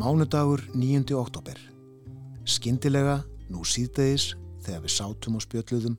Mánudagur 0.00 0.62
9. 0.72 1.12
oktober. 1.12 1.58
Skindilega, 2.48 3.18
nú 3.52 3.66
síðdegis, 3.68 4.30
þegar 4.64 4.84
við 4.86 4.92
sátum 4.94 5.34
og 5.36 5.42
spjöldluðum, 5.44 5.98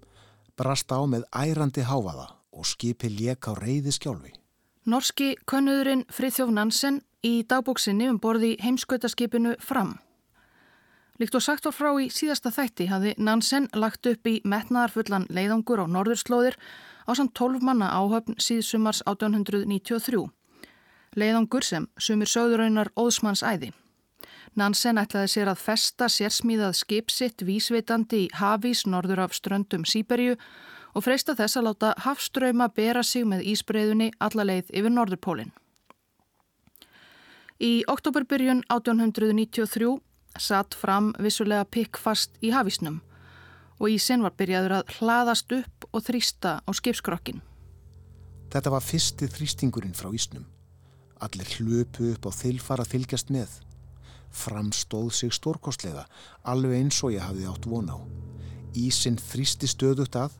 brast 0.57 0.89
á 0.89 1.05
með 1.05 1.27
ærandi 1.29 1.83
háfaða 1.85 2.31
og 2.49 2.65
skipi 2.65 3.11
lék 3.13 3.45
á 3.45 3.53
reyði 3.53 3.93
skjálfi. 3.93 4.31
Norski 4.89 5.35
könnuðurinn 5.45 6.07
Frithjóf 6.09 6.49
Nansen 6.49 7.03
í 7.21 7.43
dagbóksinni 7.45 8.07
um 8.09 8.17
borði 8.17 8.55
heimskautaskipinu 8.63 9.53
fram. 9.61 9.99
Líkt 11.21 11.37
og 11.37 11.45
sagt 11.45 11.69
var 11.69 11.75
frá 11.77 11.91
í 12.01 12.09
síðasta 12.09 12.49
þætti 12.49 12.87
hafði 12.89 13.13
Nansen 13.21 13.69
lagt 13.77 14.09
upp 14.09 14.25
í 14.25 14.39
metnaðarfullan 14.41 15.27
leiðangur 15.29 15.83
á 15.83 15.85
norðurslóðir 15.85 16.57
á 17.05 17.11
samt 17.13 17.35
12 17.37 17.61
manna 17.61 17.91
áhöfn 17.93 18.41
síðsumars 18.41 19.03
1893. 19.05 20.25
Leiðangur 21.13 21.69
sem 21.69 21.85
sumir 22.01 22.33
sögðuraunar 22.33 22.89
óðsmanns 22.97 23.45
æði. 23.45 23.75
Nansen 24.59 24.99
ætlaði 24.99 25.29
sér 25.31 25.49
að 25.53 25.61
festa 25.63 26.09
sérsmíðað 26.11 26.75
skipsitt 26.81 27.43
vísvitandi 27.47 28.25
í 28.25 28.29
hafís 28.35 28.83
norður 28.83 29.23
af 29.23 29.35
ströndum 29.37 29.85
Sýberju 29.87 30.35
og 30.91 31.05
freista 31.05 31.37
þess 31.39 31.55
að 31.55 31.69
láta 31.69 31.93
hafströyma 32.03 32.67
bera 32.75 33.03
sig 33.03 33.23
með 33.23 33.45
ísbreyðunni 33.53 34.09
alla 34.19 34.43
leið 34.49 34.73
yfir 34.75 34.91
Norðurpólinn. 34.91 35.53
Í 37.63 37.85
oktoberbyrjun 37.87 38.65
1893 38.67 39.93
satt 40.41 40.75
fram 40.75 41.13
vissulega 41.21 41.63
pikkfast 41.71 42.35
í 42.43 42.51
hafísnum 42.51 42.99
og 43.79 43.89
ísinn 43.95 44.25
var 44.25 44.35
byrjaður 44.37 44.81
að 44.81 44.95
hlaðast 44.97 45.55
upp 45.55 45.87
og 45.91 46.03
þrýsta 46.05 46.59
á 46.59 46.69
skipskrokkin. 46.75 47.39
Þetta 48.51 48.73
var 48.73 48.83
fyrsti 48.83 49.31
þrýstingurinn 49.31 49.95
frá 49.95 50.11
ísnum. 50.11 50.43
Allir 51.23 51.47
hlöpu 51.55 52.11
upp 52.11 52.27
á 52.27 52.31
þilfar 52.35 52.83
að 52.83 52.97
fylgjast 52.97 53.31
með. 53.31 53.61
Framstóð 54.31 55.11
sig 55.13 55.33
stórkostlega, 55.35 56.05
alveg 56.47 56.77
eins 56.79 57.01
og 57.03 57.13
ég 57.15 57.23
hafði 57.23 57.47
átt 57.51 57.67
von 57.67 57.91
á. 57.91 57.97
Ísinn 58.75 59.19
þrýsti 59.19 59.67
stöðut 59.67 60.15
að 60.15 60.37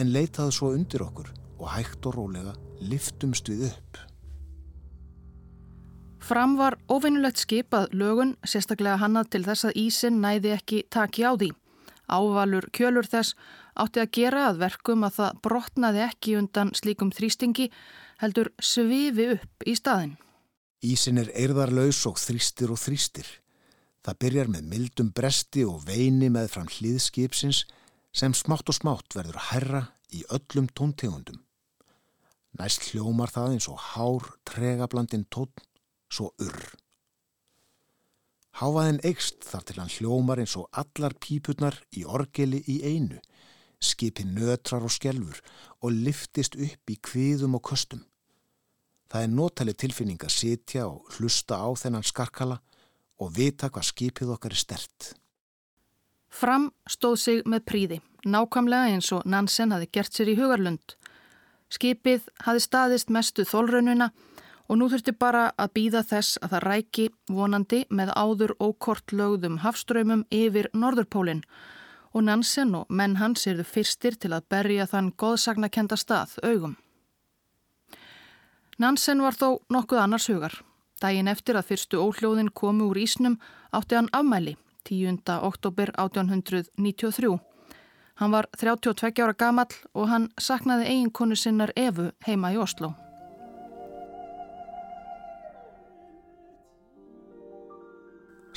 en 0.00 0.12
leitaði 0.12 0.56
svo 0.56 0.72
undir 0.76 1.04
okkur 1.04 1.32
og 1.58 1.68
hægt 1.72 2.06
og 2.08 2.16
rólega 2.16 2.54
liftumst 2.80 3.48
við 3.48 3.68
upp. 3.70 4.00
Fram 6.26 6.56
var 6.58 6.74
ofinnulegt 6.90 7.38
skipað 7.38 7.92
lögun, 7.94 8.34
sérstaklega 8.42 8.98
hannað 8.98 9.30
til 9.34 9.44
þess 9.46 9.68
að 9.68 9.78
ísin 9.84 10.18
næði 10.24 10.56
ekki 10.56 10.82
taki 10.90 11.22
á 11.22 11.38
því. 11.38 11.52
Ávalur 12.10 12.66
kjölur 12.74 13.06
þess 13.06 13.36
átti 13.78 14.02
að 14.02 14.12
gera 14.16 14.48
að 14.48 14.60
verkum 14.64 15.06
að 15.06 15.20
það 15.20 15.40
brotnaði 15.46 16.02
ekki 16.06 16.36
undan 16.40 16.72
slíkum 16.74 17.12
þrýstingi 17.14 17.68
heldur 18.22 18.50
svifi 18.58 19.28
upp 19.36 19.66
í 19.66 19.74
staðin. 19.78 20.16
Ísin 20.84 21.18
er 21.22 21.30
eirðarlaus 21.32 22.02
og 22.08 22.18
þrýstir 22.20 22.72
og 22.72 22.80
þrýstir. 22.80 23.26
Það 24.04 24.18
byrjar 24.22 24.50
með 24.52 24.68
mildum 24.70 25.10
bresti 25.16 25.64
og 25.66 25.86
veini 25.86 26.28
með 26.30 26.50
fram 26.52 26.68
hlýðskipsins 26.70 27.64
sem 28.16 28.34
smátt 28.36 28.68
og 28.68 28.76
smátt 28.76 29.16
verður 29.16 29.40
herra 29.50 29.82
í 30.12 30.22
öllum 30.30 30.68
tóntegundum. 30.68 31.40
Næst 32.56 32.90
hljómar 32.90 33.32
það 33.32 33.56
eins 33.56 33.68
og 33.68 33.80
hár 33.92 34.28
tregablandin 34.48 35.26
tón, 35.32 35.50
svo 36.08 36.30
urr. 36.40 36.76
Háfaðin 38.56 39.02
eikst 39.04 39.44
þar 39.44 39.64
til 39.68 39.80
hann 39.80 39.92
hljómar 39.92 40.40
eins 40.40 40.54
og 40.56 40.70
allar 40.72 41.16
pípurnar 41.20 41.76
í 41.92 42.06
orgeli 42.08 42.62
í 42.72 42.78
einu, 42.88 43.18
skipi 43.80 44.24
nötrar 44.24 44.86
og 44.86 44.94
skjelfur 44.94 45.42
og 45.82 45.92
liftist 45.92 46.56
upp 46.56 46.92
í 46.92 46.96
kviðum 46.96 47.58
og 47.58 47.66
köstum. 47.68 48.06
Það 49.06 49.22
er 49.22 49.32
nótali 49.32 49.74
tilfinning 49.74 50.22
að 50.26 50.34
sitja 50.34 50.86
og 50.88 51.16
hlusta 51.16 51.60
á 51.62 51.68
þennan 51.78 52.06
skarkala 52.06 52.58
og 53.22 53.32
vita 53.36 53.70
hvað 53.70 53.90
skipið 53.90 54.32
okkar 54.34 54.54
er 54.56 54.60
stert. 54.60 55.12
Fram 56.28 56.70
stóð 56.90 57.16
sig 57.22 57.42
með 57.48 57.62
príði, 57.70 57.98
nákvæmlega 58.26 58.92
eins 58.92 59.12
og 59.14 59.24
Nansen 59.24 59.72
hafi 59.72 59.88
gert 59.92 60.12
sér 60.12 60.32
í 60.32 60.36
hugarlund. 60.36 60.96
Skipið 61.72 62.26
hafi 62.44 62.62
staðist 62.62 63.12
mestu 63.14 63.46
þólraununa 63.46 64.10
og 64.66 64.78
nú 64.78 64.88
þurfti 64.90 65.14
bara 65.14 65.46
að 65.56 65.72
býða 65.78 66.02
þess 66.10 66.40
að 66.42 66.56
það 66.56 66.66
ræki 66.66 67.06
vonandi 67.30 67.84
með 67.88 68.12
áður 68.18 68.56
og 68.58 68.76
kort 68.82 69.14
lögðum 69.14 69.60
hafströymum 69.62 70.26
yfir 70.34 70.68
Norðurpólinn 70.74 71.44
og 72.12 72.26
Nansen 72.26 72.74
og 72.74 72.90
menn 72.90 73.16
hans 73.20 73.46
erðu 73.46 73.66
fyrstir 73.68 74.18
til 74.18 74.32
að 74.34 74.48
berja 74.50 74.88
þann 74.90 75.12
goðsagnakenda 75.20 75.98
stað 76.00 76.36
augum. 76.42 76.76
Nansen 78.76 79.22
var 79.24 79.32
þó 79.32 79.62
nokkuð 79.72 80.02
annars 80.02 80.26
hugar. 80.28 80.52
Dægin 81.00 81.30
eftir 81.32 81.56
að 81.56 81.70
fyrstu 81.70 82.00
óhljóðin 82.00 82.50
komu 82.52 82.90
úr 82.90 82.98
Ísnum 83.00 83.38
átti 83.72 83.96
hann 83.96 84.10
afmæli 84.12 84.56
10. 84.84 85.22
oktober 85.40 85.92
1893. 85.96 87.38
Hann 88.20 88.32
var 88.32 88.48
32 88.56 89.24
ára 89.24 89.32
gamall 89.32 89.72
og 89.94 90.08
hann 90.12 90.28
saknaði 90.40 90.90
eiginkonu 90.92 91.36
sinnar 91.36 91.72
Evu 91.76 92.10
heima 92.28 92.52
í 92.52 92.60
Oslo. 92.60 92.92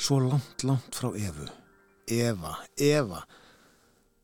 Svo 0.00 0.20
langt, 0.20 0.64
langt 0.64 0.96
frá 0.96 1.12
Evu. 1.16 1.48
Eva, 2.08 2.58
Eva. 2.76 3.24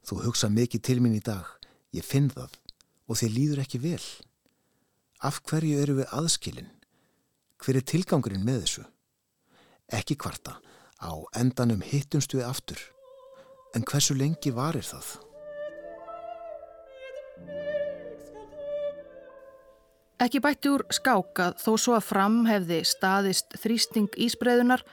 Þú 0.05 0.23
hugsa 0.29 0.53
mikið 0.53 0.85
til 0.85 1.01
mín 1.01 1.17
í 1.17 1.25
dag. 1.25 1.49
Ég 1.97 2.05
finn 2.05 2.29
það 2.29 2.53
og 3.09 3.21
þið 3.21 3.37
líður 3.37 3.65
ekki 3.65 3.81
vel. 3.81 4.05
Af 5.25 5.41
hverju 5.49 5.78
eru 5.81 5.94
við 6.00 6.10
aðskilin? 6.12 6.69
Hver 7.62 7.78
er 7.78 7.84
tilgangurinn 7.88 8.44
með 8.44 8.65
þessu? 8.66 8.82
Ekki 9.97 10.16
kvarta. 10.21 10.59
Á 11.00 11.12
endanum 11.41 11.81
hittumst 11.81 12.34
við 12.37 12.44
aftur. 12.44 12.81
En 13.72 13.84
hversu 13.84 14.16
lengi 14.16 14.53
varir 14.53 14.84
það? 14.84 15.16
Ekki 20.21 20.41
bætti 20.41 20.71
úr 20.72 20.84
skákað 20.93 21.59
þó 21.60 21.72
svo 21.81 21.97
að 21.97 22.06
fram 22.09 22.38
hefði 22.49 22.78
staðist 22.88 23.56
þrýsting 23.60 24.12
ísbreiðunar, 24.26 24.84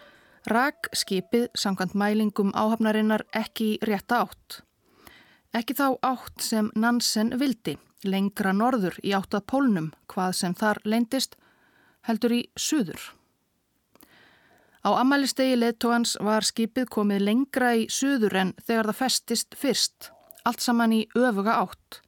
rak 0.51 0.89
skipið 0.95 1.49
samkvæmt 1.55 1.95
mælingum 1.95 2.51
áhafnarinnar 2.51 3.23
ekki 3.35 3.77
rétta 3.87 4.23
átt. 4.25 4.59
Ekki 5.55 5.75
þá 5.79 5.87
átt 6.03 6.43
sem 6.43 6.71
Nansen 6.75 7.31
vildi, 7.39 7.77
lengra 8.05 8.53
norður 8.53 8.97
í 9.03 9.13
áttað 9.15 9.45
pólnum, 9.51 9.91
hvað 10.11 10.31
sem 10.39 10.55
þar 10.55 10.79
leindist, 10.85 11.35
heldur 12.07 12.35
í 12.35 12.41
suður. 12.59 13.01
Á 14.83 14.99
amalistegi 14.99 15.55
leðtóhans 15.55 16.17
var 16.19 16.43
skipið 16.43 16.89
komið 16.91 17.21
lengra 17.23 17.69
í 17.79 17.85
suður 17.87 18.35
en 18.41 18.49
þegar 18.67 18.89
það 18.91 18.99
festist 18.99 19.55
fyrst, 19.55 20.09
allt 20.43 20.59
saman 20.59 20.95
í 20.95 21.05
öfuga 21.15 21.55
átt. 21.61 22.01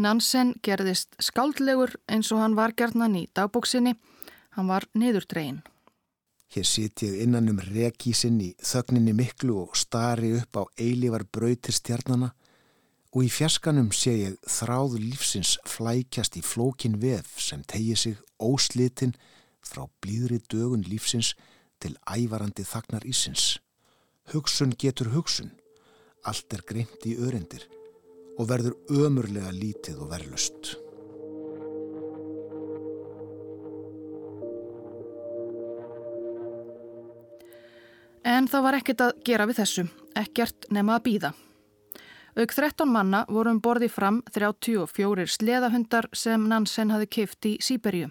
Nansen 0.00 0.54
gerðist 0.64 1.12
skáldlegur 1.20 1.92
eins 2.08 2.32
og 2.32 2.40
hann 2.40 2.56
var 2.56 2.72
gerðnan 2.72 3.18
í 3.20 3.26
dagbóksinni, 3.36 3.92
hann 4.56 4.72
var 4.72 4.88
niðurdregin. 4.96 5.60
Hér 6.52 6.68
sit 6.68 7.04
ég 7.04 7.20
innan 7.24 7.48
um 7.48 7.60
rekísinn 7.64 8.40
í 8.44 8.50
þögninni 8.60 9.12
miklu 9.16 9.54
og 9.62 9.76
stari 9.76 10.32
upp 10.36 10.56
á 10.60 10.62
eilívar 10.80 11.24
brautir 11.28 11.76
stjarnana 11.76 12.32
og 13.12 13.26
í 13.26 13.28
fjarskanum 13.28 13.90
sé 13.92 14.14
ég 14.16 14.36
þráðu 14.48 15.00
lífsins 15.02 15.58
flækjast 15.68 16.38
í 16.40 16.42
flókin 16.44 16.96
vef 17.02 17.36
sem 17.40 17.60
tegi 17.68 17.96
sig 17.96 18.20
óslitinn 18.40 19.12
frá 19.60 19.84
blíðri 20.00 20.40
dögun 20.48 20.86
lífsins 20.88 21.34
til 21.82 21.92
ævarandi 22.08 22.64
þagnar 22.64 23.04
ísins. 23.04 23.58
Hugsun 24.32 24.72
getur 24.78 25.12
hugsun, 25.12 25.52
allt 26.24 26.54
er 26.56 26.64
greint 26.64 27.04
í 27.04 27.18
örendir 27.18 27.66
og 28.38 28.48
verður 28.48 28.78
ömurlega 28.88 29.52
lítið 29.52 30.00
og 30.00 30.12
verðlust. 30.14 30.72
En 38.24 38.46
það 38.48 38.64
var 38.64 38.76
ekkert 38.78 39.02
að 39.04 39.16
gera 39.26 39.46
við 39.50 39.58
þessu, 39.60 39.88
ekkert 40.16 40.70
nema 40.72 40.96
að 40.96 41.08
býða. 41.10 41.32
Auk 42.32 42.54
13 42.56 42.88
manna 42.88 43.26
vorum 43.28 43.58
borði 43.60 43.90
fram 43.92 44.22
34 44.32 45.26
sleðahundar 45.28 46.06
sem 46.16 46.46
Nansen 46.48 46.88
hafi 46.88 47.06
kift 47.06 47.44
í 47.44 47.58
Sýberju. 47.60 48.06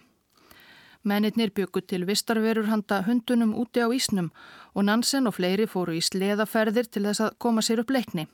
Mennirnir 1.01 1.49
byggu 1.49 1.81
til 1.89 2.05
vistarverur 2.05 2.67
handa 2.69 2.99
hundunum 3.07 3.55
úti 3.57 3.81
á 3.81 3.89
Ísnum 3.89 4.27
og 4.75 4.85
Nansen 4.85 5.25
og 5.25 5.39
fleiri 5.39 5.65
fóru 5.65 5.95
í 5.97 6.03
sleðaferðir 6.05 6.91
til 6.93 7.01
þess 7.07 7.23
að 7.25 7.39
koma 7.41 7.63
sér 7.65 7.81
upp 7.81 7.89
leikni. 7.89 8.27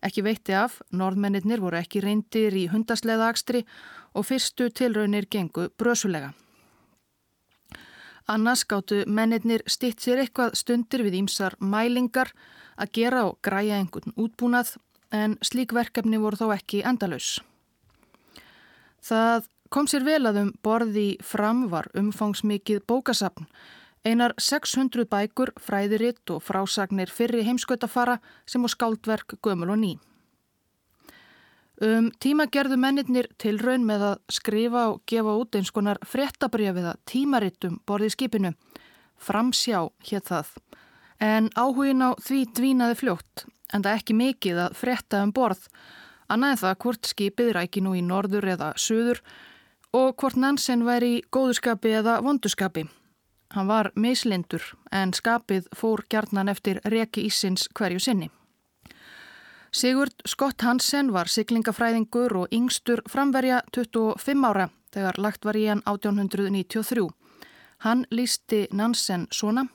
Ekki 0.00 0.24
veitti 0.24 0.56
af, 0.56 0.78
norðmennirnir 0.88 1.60
voru 1.60 1.82
ekki 1.82 2.00
reyndir 2.00 2.56
í 2.56 2.64
hundasleðaakstri 2.72 3.60
og 4.16 4.24
fyrstu 4.24 4.70
tilraunir 4.72 5.28
gengu 5.28 5.68
brösulega. 5.76 6.32
Annars 8.24 8.64
gáttu 8.64 9.02
mennirnir 9.04 9.66
stitt 9.68 10.00
sér 10.00 10.24
eitthvað 10.24 10.56
stundir 10.56 11.04
við 11.04 11.20
ímsar 11.20 11.60
mælingar 11.60 12.32
að 12.80 12.96
gera 12.96 13.26
og 13.28 13.38
græja 13.44 13.76
einhvern 13.76 14.16
útbúnað 14.16 14.78
en 15.12 15.38
slík 15.42 15.72
verkefni 15.72 16.20
voru 16.22 16.36
þó 16.36 16.52
ekki 16.54 16.84
endalus. 16.86 17.40
Það 19.04 19.48
kom 19.70 19.88
sér 19.90 20.04
vel 20.06 20.22
að 20.26 20.40
um 20.44 20.52
borði 20.62 21.08
fram 21.22 21.66
var 21.72 21.90
umfangsmikið 21.98 22.84
bókasapn 22.86 23.48
Einar 24.04 24.34
600 24.36 25.06
bækur, 25.08 25.54
fræðiritt 25.56 26.28
og 26.28 26.42
frásagnir 26.44 27.08
fyrri 27.08 27.40
heimskautafara 27.46 28.18
sem 28.44 28.60
á 28.60 28.68
skáldverk 28.68 29.38
gömul 29.40 29.72
og 29.72 29.80
ný. 29.80 29.92
Um 31.80 32.10
tíma 32.20 32.44
gerðu 32.52 32.76
mennirnir 32.76 33.30
til 33.40 33.56
raun 33.58 33.86
með 33.88 34.04
að 34.10 34.18
skrifa 34.28 34.82
og 34.92 35.00
gefa 35.08 35.32
út 35.40 35.56
eins 35.56 35.72
konar 35.72 35.98
fréttabriðaviða 36.04 36.98
tímarittum 37.08 37.80
borðið 37.88 38.12
skipinu. 38.12 38.52
Framsjá 39.16 39.88
hétt 40.04 40.28
það. 40.28 40.52
En 41.24 41.48
áhugin 41.56 42.04
á 42.04 42.12
því 42.20 42.44
dvínaði 42.52 43.00
fljótt, 43.00 43.46
en 43.74 43.82
það 43.82 43.98
ekki 43.98 44.16
mikið 44.18 44.60
að 44.66 44.76
frétta 44.78 45.22
um 45.26 45.32
borð. 45.34 45.66
Annað 46.30 46.54
en 46.54 46.60
það 46.62 46.78
hvort 46.84 47.10
skipið 47.10 47.50
ræki 47.58 47.82
nú 47.84 47.96
í 47.98 48.02
norður 48.02 48.46
eða 48.54 48.70
söður 48.80 49.20
og 49.94 50.14
hvort 50.18 50.38
Nansen 50.40 50.86
væri 50.86 51.16
í 51.18 51.24
góðuskapi 51.34 51.92
eða 52.00 52.20
vonduskapi. 52.24 52.86
Hann 53.54 53.68
var 53.70 53.90
mislindur 53.94 54.64
en 54.90 55.12
skapið 55.14 55.68
fór 55.76 56.02
gjarnan 56.10 56.50
eftir 56.50 56.80
reki 56.90 57.26
ísins 57.28 57.68
hverju 57.74 58.00
sinni. 58.02 58.30
Sigurd 59.74 60.22
Scott 60.26 60.62
Hansen 60.62 61.12
var 61.14 61.26
siglingafræðingur 61.30 62.34
og 62.38 62.52
yngstur 62.54 63.02
framverja 63.10 63.60
25 63.74 64.46
ára 64.46 64.68
þegar 64.94 65.18
lagt 65.18 65.46
var 65.46 65.58
í 65.58 65.64
hann 65.66 65.82
1893. 65.82 67.08
Hann 67.82 68.04
lísti 68.10 68.64
Nansen 68.70 69.26
svona. 69.34 69.66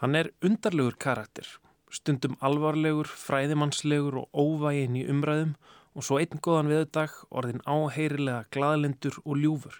Hann 0.00 0.14
er 0.16 0.30
undarlegur 0.44 0.96
karakter, 1.00 1.48
stundum 1.90 2.36
alvarlegur, 2.44 3.08
fræðimannslegur 3.08 4.22
og 4.22 4.28
óvægin 4.34 4.98
í 5.00 5.04
umræðum 5.10 5.56
og 5.94 6.06
svo 6.06 6.20
einn 6.20 6.42
góðan 6.42 6.70
viðdag 6.70 7.16
orðin 7.34 7.62
áheyrilega 7.66 8.46
gladlindur 8.54 9.18
og 9.24 9.40
ljúfur, 9.42 9.76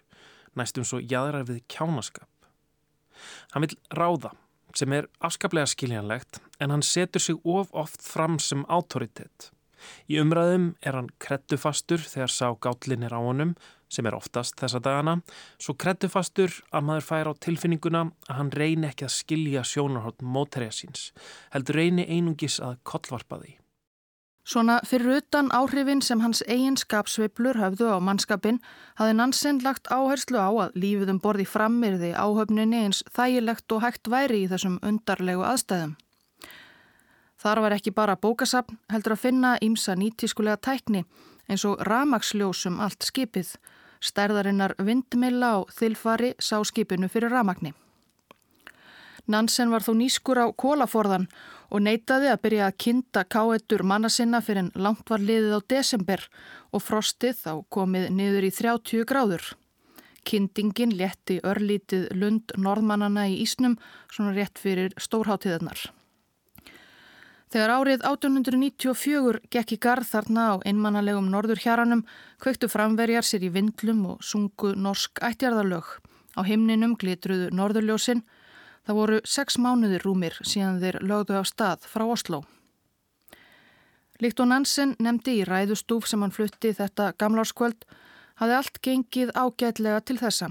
næstum 0.58 0.86
svo 0.86 1.00
jæðrar 1.00 1.46
við 1.48 1.62
kjánaskap. 1.70 2.28
Hann 3.54 3.66
vil 3.66 3.78
ráða, 3.94 4.32
sem 4.74 4.92
er 4.96 5.08
afskaplega 5.22 5.70
skiljanlegt, 5.70 6.40
en 6.60 6.74
hann 6.74 6.84
setur 6.86 7.22
sig 7.22 7.38
of 7.44 7.70
oft 7.72 8.02
fram 8.02 8.38
sem 8.42 8.64
autoritet. 8.68 9.50
Í 10.10 10.18
umræðum 10.20 10.74
er 10.84 10.98
hann 10.98 11.12
krettufastur 11.22 12.02
þegar 12.02 12.32
sá 12.34 12.46
gállin 12.60 13.06
er 13.06 13.14
á 13.16 13.20
honum, 13.20 13.54
sem 13.90 14.06
er 14.06 14.16
oftast 14.16 14.58
þessa 14.60 14.80
dagana, 14.82 15.18
svo 15.60 15.74
krettufastur 15.74 16.54
að 16.70 16.86
maður 16.88 17.08
fær 17.08 17.30
á 17.30 17.32
tilfinninguna 17.46 18.04
að 18.28 18.36
hann 18.38 18.52
reyni 18.54 18.90
ekki 18.90 19.08
að 19.08 19.16
skilja 19.16 19.64
sjónarhótt 19.66 20.22
mótæriða 20.22 20.76
síns, 20.76 21.08
heldur 21.54 21.80
reyni 21.82 22.06
einungis 22.06 22.60
að 22.62 22.78
kollvarpa 22.86 23.42
því. 23.42 23.56
Svona 24.50 24.80
fyrir 24.88 25.20
utan 25.20 25.50
áhrifin 25.54 26.00
sem 26.02 26.22
hans 26.24 26.40
eiginskapsveiplur 26.48 27.58
höfðu 27.60 27.90
á 27.92 27.98
mannskapin 28.02 28.58
hafði 28.98 29.16
Nansen 29.18 29.60
lagt 29.62 29.90
áherslu 29.92 30.40
á 30.40 30.50
að 30.50 30.78
lífið 30.80 31.12
um 31.12 31.20
borði 31.22 31.46
frammirði 31.46 32.14
áhöfninni 32.16 32.80
eins 32.86 33.04
þægilegt 33.14 33.70
og 33.76 33.84
hægt 33.84 34.10
væri 34.10 34.46
í 34.46 34.48
þessum 34.50 34.80
undarlegu 34.82 35.44
aðstæðum. 35.46 35.92
Þar 37.40 37.60
var 37.64 37.76
ekki 37.76 37.92
bara 37.94 38.18
bókasapn 38.20 38.80
heldur 38.92 39.14
að 39.14 39.22
finna 39.28 39.52
ímsa 39.64 39.94
nýtískulega 39.96 40.58
tækni 40.60 41.04
eins 41.50 41.64
og 41.68 41.80
ramagsljósum 41.86 42.80
allt 42.82 43.06
skipið, 43.06 43.54
stærðarinnar 44.00 44.74
vindmilla 44.78 45.56
og 45.60 45.70
þilfari 45.76 46.34
sá 46.40 46.58
skipinu 46.64 47.08
fyrir 47.12 47.32
ramagni. 47.32 47.74
Nansen 49.30 49.70
var 49.70 49.84
þó 49.84 49.92
nýskur 49.94 50.40
á 50.42 50.46
kólaforðan 50.50 51.28
og 51.70 51.84
neytaði 51.84 52.30
að 52.32 52.42
byrja 52.46 52.66
að 52.70 52.78
kinda 52.84 53.24
káetur 53.30 53.84
manna 53.86 54.10
sinna 54.10 54.40
fyrir 54.42 54.64
en 54.64 54.72
langt 54.74 55.10
var 55.10 55.22
liðið 55.22 55.54
á 55.54 55.60
desember 55.70 56.24
og 56.72 56.82
frostið 56.82 57.38
þá 57.44 57.52
komið 57.70 58.08
niður 58.16 58.48
í 58.48 58.52
30 58.56 59.06
gráður. 59.06 59.44
Kindingin 60.26 60.96
létti 60.98 61.38
örlítið 61.46 62.10
lund 62.16 62.52
norðmannana 62.58 63.28
í 63.30 63.40
Ísnum 63.44 63.78
svona 64.10 64.34
rétt 64.36 64.58
fyrir 64.60 64.92
stórháttíðarnar. 64.98 65.99
Þegar 67.50 67.70
árið 67.74 68.04
1894 68.06 69.40
gekk 69.50 69.72
í 69.74 69.78
garð 69.82 70.06
þarna 70.12 70.44
á 70.54 70.54
einmannalegum 70.62 71.30
norður 71.32 71.58
hjaranum 71.64 72.04
kveiktu 72.38 72.68
framverjar 72.70 73.26
sér 73.26 73.48
í 73.48 73.50
vindlum 73.50 74.04
og 74.12 74.22
sungu 74.22 74.76
norsk 74.78 75.18
ættjarðarlög. 75.18 75.98
Á 76.38 76.46
himninum 76.46 76.94
glitruðu 76.94 77.50
norðurljósinn 77.50 78.22
Það 78.86 78.96
voru 78.96 79.18
sex 79.28 79.58
mánuðir 79.60 80.02
rúmir 80.02 80.36
síðan 80.42 80.80
þeir 80.80 80.96
lögðu 81.04 81.36
af 81.38 81.48
stað 81.50 81.84
frá 81.86 82.02
Oslo. 82.08 82.40
Líkt 84.20 84.40
og 84.42 84.50
Nansen 84.50 84.96
nefndi 85.00 85.38
í 85.40 85.44
ræðustúf 85.48 86.08
sem 86.08 86.24
hann 86.24 86.34
flutti 86.34 86.72
þetta 86.76 87.12
gamlárskvöld 87.20 87.86
hafði 88.40 88.56
allt 88.56 88.80
gengið 88.84 89.30
ágætlega 89.36 90.00
til 90.04 90.16
þessa. 90.20 90.50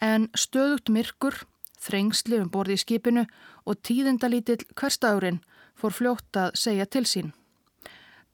En 0.00 0.28
stöðugt 0.36 0.90
myrkur, 0.92 1.38
þrengsli 1.78 2.40
um 2.42 2.50
borði 2.52 2.76
í 2.76 2.82
skipinu 2.82 3.24
og 3.64 3.80
tíðindalítill 3.86 4.64
hverstagurinn 4.74 5.40
fór 5.78 5.94
fljótt 5.94 6.40
að 6.40 6.54
segja 6.58 6.86
til 6.86 7.06
sín. 7.06 7.32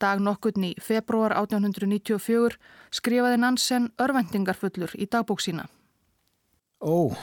Dag 0.02 0.20
nokkurn 0.20 0.70
í 0.70 0.74
februar 0.82 1.36
1894 1.38 2.58
skrifaði 2.90 3.38
Nansen 3.40 3.92
örvendingarfullur 4.02 4.96
í 4.98 5.06
dagbók 5.06 5.44
sína. 5.44 5.68
Ó, 6.82 7.14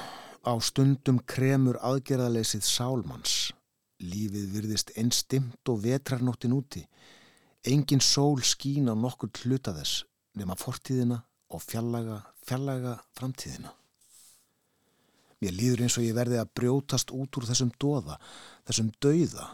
Á 0.41 0.57
stundum 0.57 1.19
kremur 1.21 1.77
aðgerðaleysið 1.85 2.63
sálmanns. 2.65 3.33
Lífið 4.01 4.47
virðist 4.55 4.89
einstimt 4.97 5.69
og 5.69 5.83
vetrarnóttin 5.83 6.55
úti. 6.57 6.81
Engin 7.61 8.01
sól 8.01 8.41
skín 8.41 8.89
á 8.89 8.97
nokkur 8.97 9.29
hluta 9.43 9.73
þess 9.75 10.07
nema 10.33 10.55
fortíðina 10.57 11.19
og 11.53 11.61
fjallaga, 11.61 12.23
fjallaga 12.41 12.95
framtíðina. 13.13 13.75
Mér 15.41 15.53
líður 15.57 15.85
eins 15.85 15.97
og 15.99 16.07
ég 16.07 16.17
verði 16.17 16.39
að 16.41 16.53
brjótast 16.57 17.13
út 17.13 17.37
úr 17.37 17.45
þessum 17.49 17.69
doða, 17.77 18.17
þessum 18.65 18.89
dauða 19.01 19.45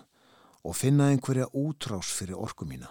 og 0.68 0.76
finna 0.76 1.08
einhverja 1.12 1.48
útrás 1.56 2.12
fyrir 2.12 2.36
orku 2.36 2.66
mína. 2.68 2.90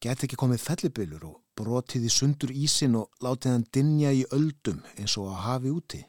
Get 0.00 0.22
ekki 0.24 0.38
komið 0.38 0.62
fellibilur 0.62 1.24
og 1.26 1.40
brotið 1.58 2.06
í 2.06 2.12
sundur 2.14 2.52
ísin 2.54 2.94
og 3.00 3.10
látið 3.24 3.56
hann 3.56 3.66
dinja 3.74 4.12
í 4.14 4.22
öldum 4.32 4.78
eins 4.94 5.16
og 5.18 5.32
að 5.32 5.42
hafi 5.46 5.72
úti. 5.74 6.00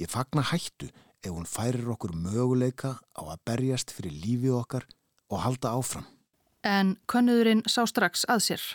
Ég 0.00 0.10
fagna 0.10 0.42
hættu 0.48 0.88
ef 1.22 1.30
hún 1.30 1.46
færir 1.46 1.92
okkur 1.92 2.16
möguleika 2.16 2.96
á 3.14 3.22
að 3.22 3.44
berjast 3.46 3.92
fyrir 3.94 4.16
lífið 4.24 4.56
okkar 4.62 4.88
og 5.30 5.44
halda 5.44 5.76
áfram. 5.76 6.08
En 6.64 6.96
konnuðurinn 7.06 7.62
sá 7.68 7.84
strax 7.86 8.24
að 8.24 8.44
sér. 8.48 8.66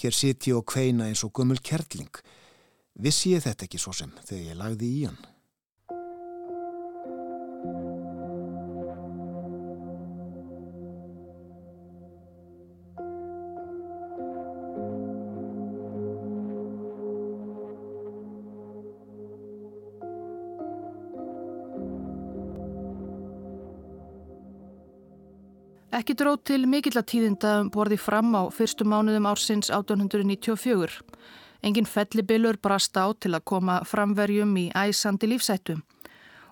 Hér 0.00 0.14
siti 0.16 0.50
ég 0.50 0.58
og 0.58 0.66
kveina 0.72 1.10
eins 1.10 1.24
og 1.26 1.34
gummul 1.36 1.60
kertling. 1.60 2.10
Vissi 2.96 3.36
ég 3.36 3.44
þetta 3.44 3.68
ekki 3.68 3.80
svo 3.82 3.92
sem 3.92 4.10
þegar 4.24 4.46
ég 4.48 4.58
lagði 4.58 4.88
í 4.88 5.02
hann? 5.04 5.20
Ekki 26.08 26.22
dróð 26.24 26.38
til 26.48 26.62
mikill 26.64 26.96
að 26.96 27.04
tíðinda 27.10 27.50
um 27.60 27.66
borði 27.68 27.98
fram 28.00 28.30
á 28.32 28.48
fyrstu 28.48 28.86
mánuðum 28.88 29.26
ársins 29.28 29.68
1894. 29.68 31.02
Engin 31.60 31.84
fellibilur 31.84 32.56
brast 32.64 32.96
á 32.96 33.12
til 33.12 33.34
að 33.36 33.44
koma 33.52 33.74
framverjum 33.84 34.56
í 34.56 34.70
æsandi 34.72 35.28
lífsættu 35.28 35.76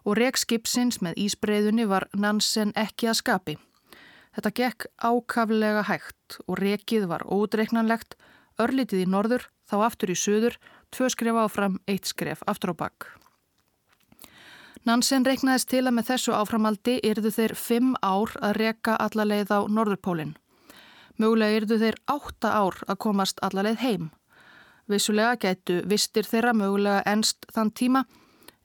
og 0.05 0.21
reikskipsins 0.21 1.01
með 1.01 1.17
ísbreyðunni 1.25 1.89
var 1.89 2.05
Nansen 2.13 2.77
ekki 2.77 3.09
að 3.09 3.21
skapi. 3.23 3.57
Þetta 4.37 4.57
gekk 4.61 4.91
ákaflega 5.01 5.89
hægt 5.89 6.37
og 6.45 6.61
rekið 6.61 7.09
var 7.09 7.25
ódreiknanlegt, 7.25 8.13
örlitið 8.61 9.07
í 9.07 9.09
norður, 9.09 9.49
þá 9.65 9.77
aftur 9.89 10.13
í 10.13 10.21
söður, 10.21 10.61
tvö 10.93 11.09
skref 11.17 11.47
áfram, 11.49 11.81
eitt 11.89 12.13
skref 12.13 12.45
aftur 12.45 12.77
á 12.77 12.85
bakk. 12.85 13.09
Nansen 14.87 15.25
reiknaðist 15.27 15.67
til 15.73 15.81
að 15.89 15.97
með 15.97 16.05
þessu 16.13 16.33
áframaldi 16.39 17.01
yrðu 17.09 17.33
þeir 17.35 17.55
fimm 17.59 17.95
ár 18.07 18.31
að 18.39 18.53
reka 18.61 18.93
allarleið 19.03 19.49
á 19.51 19.61
Norðurpólinn. 19.67 20.37
Mögulega 21.19 21.57
yrðu 21.59 21.79
þeir 21.81 21.97
átta 22.13 22.53
ár 22.55 22.77
að 22.87 23.01
komast 23.03 23.43
allarleið 23.43 23.81
heim. 23.83 24.05
Vissulega 24.87 25.41
gætu 25.43 25.81
vistir 25.91 26.29
þeirra 26.29 26.53
mögulega 26.55 27.01
enst 27.11 27.49
þann 27.51 27.73
tíma 27.75 28.05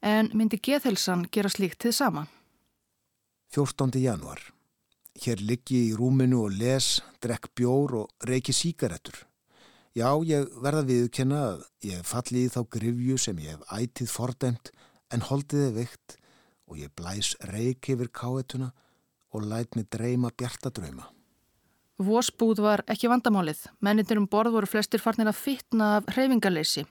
en 0.05 0.29
myndi 0.37 0.59
geðhelsan 0.61 1.25
gera 1.33 1.49
slíkt 1.49 1.79
til 1.81 1.93
sama. 1.97 2.27
14. 3.55 3.97
januar. 3.97 4.43
Hér 5.25 5.41
liggi 5.41 5.87
í 5.87 5.95
rúminu 5.97 6.43
og 6.45 6.53
les, 6.53 6.99
drekk 7.17 7.49
bjór 7.57 7.95
og 8.03 8.29
reiki 8.29 8.53
síkaretur. 8.53 9.23
Já, 9.97 10.13
ég 10.21 10.53
verða 10.61 10.85
viðkynna 10.85 11.41
að 11.49 11.65
ég 11.89 12.05
falli 12.05 12.45
í 12.45 12.53
þá 12.53 12.61
grifju 12.77 13.17
sem 13.17 13.41
ég 13.41 13.57
hef 13.57 13.65
ætið 13.73 14.13
fordæmt 14.13 14.71
en 15.11 15.25
holdið 15.27 15.67
er 15.67 15.73
vikt 15.75 16.17
og 16.71 16.79
ég 16.79 16.93
blæs 16.95 17.33
reik 17.51 17.89
yfir 17.91 18.11
káetuna 18.15 18.71
og 19.31 19.47
læt 19.47 19.75
mig 19.75 19.87
dreyma 19.91 20.31
bjartadrauma. 20.37 21.09
Vosbúð 22.01 22.61
var 22.63 22.81
ekki 22.89 23.09
vandamálið. 23.11 23.67
Mennindir 23.83 24.17
um 24.17 24.27
borð 24.27 24.55
voru 24.55 24.69
flestir 24.69 25.01
farnir 25.03 25.29
að 25.29 25.37
fitna 25.37 25.97
af 25.99 26.09
hreyfingarleysi. 26.15 26.85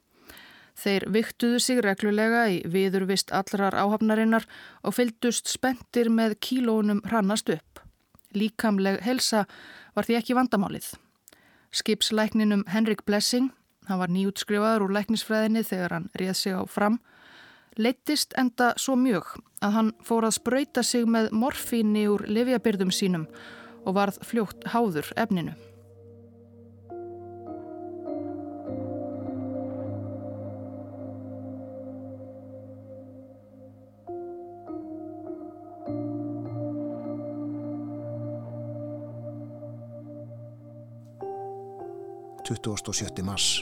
Þeir 0.80 1.06
viktuðu 1.12 1.58
sig 1.60 1.80
reglulega 1.84 2.44
í 2.48 2.60
viðurvist 2.70 3.32
allrar 3.34 3.74
áhafnarinnar 3.76 4.46
og 4.86 4.94
fylgdust 4.96 5.50
spendir 5.50 6.08
með 6.12 6.38
kílónum 6.46 7.02
hrannast 7.08 7.50
upp. 7.52 7.82
Líkamleg 8.32 9.00
helsa 9.02 9.46
var 9.96 10.06
því 10.06 10.20
ekki 10.20 10.36
vandamálið. 10.38 10.92
Skipslækninum 11.74 12.64
Henrik 12.70 13.04
Blessing, 13.06 13.50
hann 13.90 14.00
var 14.00 14.10
nýjútskrifaður 14.14 14.86
úr 14.86 14.94
læknisfræðinni 14.94 15.64
þegar 15.66 15.96
hann 15.96 16.08
réð 16.18 16.36
sig 16.38 16.54
á 16.54 16.62
fram, 16.70 17.00
leittist 17.78 18.34
enda 18.38 18.72
svo 18.76 18.96
mjög 18.96 19.36
að 19.62 19.74
hann 19.76 19.90
fór 20.04 20.28
að 20.28 20.36
spröyta 20.40 20.82
sig 20.82 21.06
með 21.06 21.32
morfíni 21.32 22.06
úr 22.10 22.26
livjabyrðum 22.28 22.94
sínum 22.94 23.26
og 23.84 23.96
varð 23.96 24.20
fljótt 24.26 24.66
háður 24.74 25.12
efninu. 25.16 25.56
27. 42.50 43.22
mars. 43.22 43.60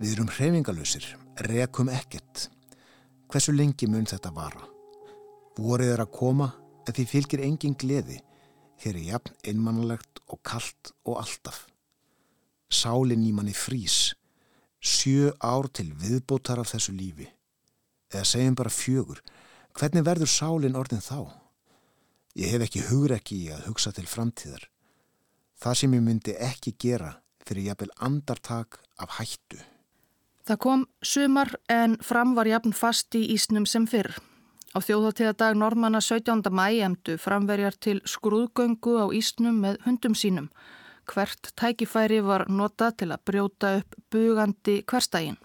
Við 0.00 0.14
erum 0.14 0.30
hreyfingalösir, 0.32 1.04
rekum 1.46 1.90
ekkert. 1.92 2.48
Hversu 3.30 3.52
lengi 3.54 3.86
mun 3.86 4.08
þetta 4.10 4.32
vara? 4.34 4.64
Vorið 5.54 5.92
er 5.94 6.00
að 6.02 6.14
koma 6.16 6.48
en 6.82 6.96
því 6.96 7.04
fylgir 7.06 7.42
engin 7.46 7.76
gleði. 7.78 8.16
Hér 8.82 8.96
er 8.96 9.04
jafn 9.06 9.36
einmannlegt 9.46 10.18
og 10.26 10.40
kallt 10.42 10.90
og 11.04 11.20
alltaf. 11.20 11.60
Sálinn 12.66 13.22
í 13.22 13.30
manni 13.36 13.54
frís. 13.54 14.16
Sjö 14.82 15.30
ár 15.38 15.68
til 15.70 15.92
viðbótar 15.94 16.58
af 16.58 16.72
þessu 16.72 16.96
lífi. 16.96 17.28
Eða 18.10 18.26
segjum 18.26 18.58
bara 18.58 18.74
fjögur. 18.74 19.22
Hvernig 19.78 20.08
verður 20.10 20.34
sálinn 20.34 20.78
orðin 20.80 21.04
þá? 21.04 21.30
Ég 22.34 22.50
hef 22.50 22.66
ekki 22.66 22.86
hugur 22.88 23.14
ekki 23.14 23.44
í 23.44 23.50
að 23.54 23.68
hugsa 23.68 23.94
til 23.94 24.10
framtíðar. 24.10 24.66
Það 25.60 25.78
sem 25.78 25.94
ég 25.94 26.02
myndi 26.02 26.34
ekki 26.34 26.74
gera 26.74 27.20
fyrir 27.46 27.70
jafnvel 27.70 27.94
andartak 28.02 28.82
af 28.98 29.20
hættu. 29.20 29.62
Það 30.50 30.58
kom 30.58 30.80
sumar 31.06 31.52
en 31.70 31.92
fram 32.02 32.32
var 32.34 32.48
jafn 32.50 32.72
fast 32.74 33.14
í 33.14 33.20
Ísnum 33.36 33.68
sem 33.70 33.84
fyrr. 33.86 34.16
Á 34.74 34.82
þjóðháttíðadag 34.82 35.54
normanna 35.54 36.00
17. 36.02 36.40
mæ 36.50 36.80
emdu 36.82 37.14
framverjar 37.22 37.76
til 37.78 38.00
skrúðgöngu 38.02 38.96
á 38.98 39.06
Ísnum 39.14 39.60
með 39.62 39.76
hundum 39.84 40.16
sínum. 40.18 40.48
Hvert 41.06 41.52
tækifæri 41.54 42.18
var 42.26 42.48
nota 42.50 42.88
til 42.90 43.12
að 43.14 43.22
brjóta 43.30 43.70
upp 43.78 43.94
bugandi 44.10 44.80
hverstægin. 44.90 45.36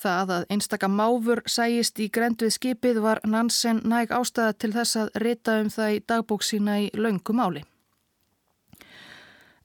Það 0.00 0.32
að 0.36 0.46
einstaka 0.48 0.88
máfur 0.88 1.42
sæjist 1.44 2.00
í 2.00 2.06
grend 2.08 2.40
við 2.40 2.54
skipið 2.56 3.00
var 3.04 3.20
Nansen 3.26 3.82
næg 3.84 4.14
ástæða 4.16 4.54
til 4.56 4.70
þess 4.78 4.96
að 5.02 5.10
rita 5.20 5.58
um 5.60 5.68
það 5.68 5.92
í 5.92 6.00
dagbóksína 6.08 6.78
í 6.86 6.88
laungum 6.96 7.44
áli 7.44 7.66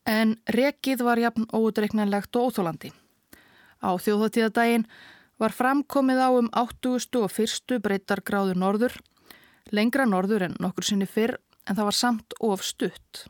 en 0.03 0.35
rekið 0.51 0.99
var 1.07 1.21
jafn 1.21 1.45
óutreiknanlegt 1.55 2.35
og 2.35 2.49
óþólandi. 2.51 2.91
Á 3.83 3.91
þjóðháttíðadaginn 3.99 4.87
var 5.41 5.51
framkomið 5.51 6.21
á 6.23 6.29
um 6.31 6.49
80. 6.55 7.19
og 7.19 7.31
1. 7.35 7.75
breytargráðu 7.83 8.55
norður, 8.55 8.95
lengra 9.71 10.07
norður 10.07 10.47
en 10.47 10.57
nokkur 10.63 10.87
sinni 10.87 11.07
fyrr 11.09 11.35
en 11.67 11.75
það 11.75 11.89
var 11.89 11.97
samt 11.97 12.35
of 12.39 12.63
stutt. 12.63 13.25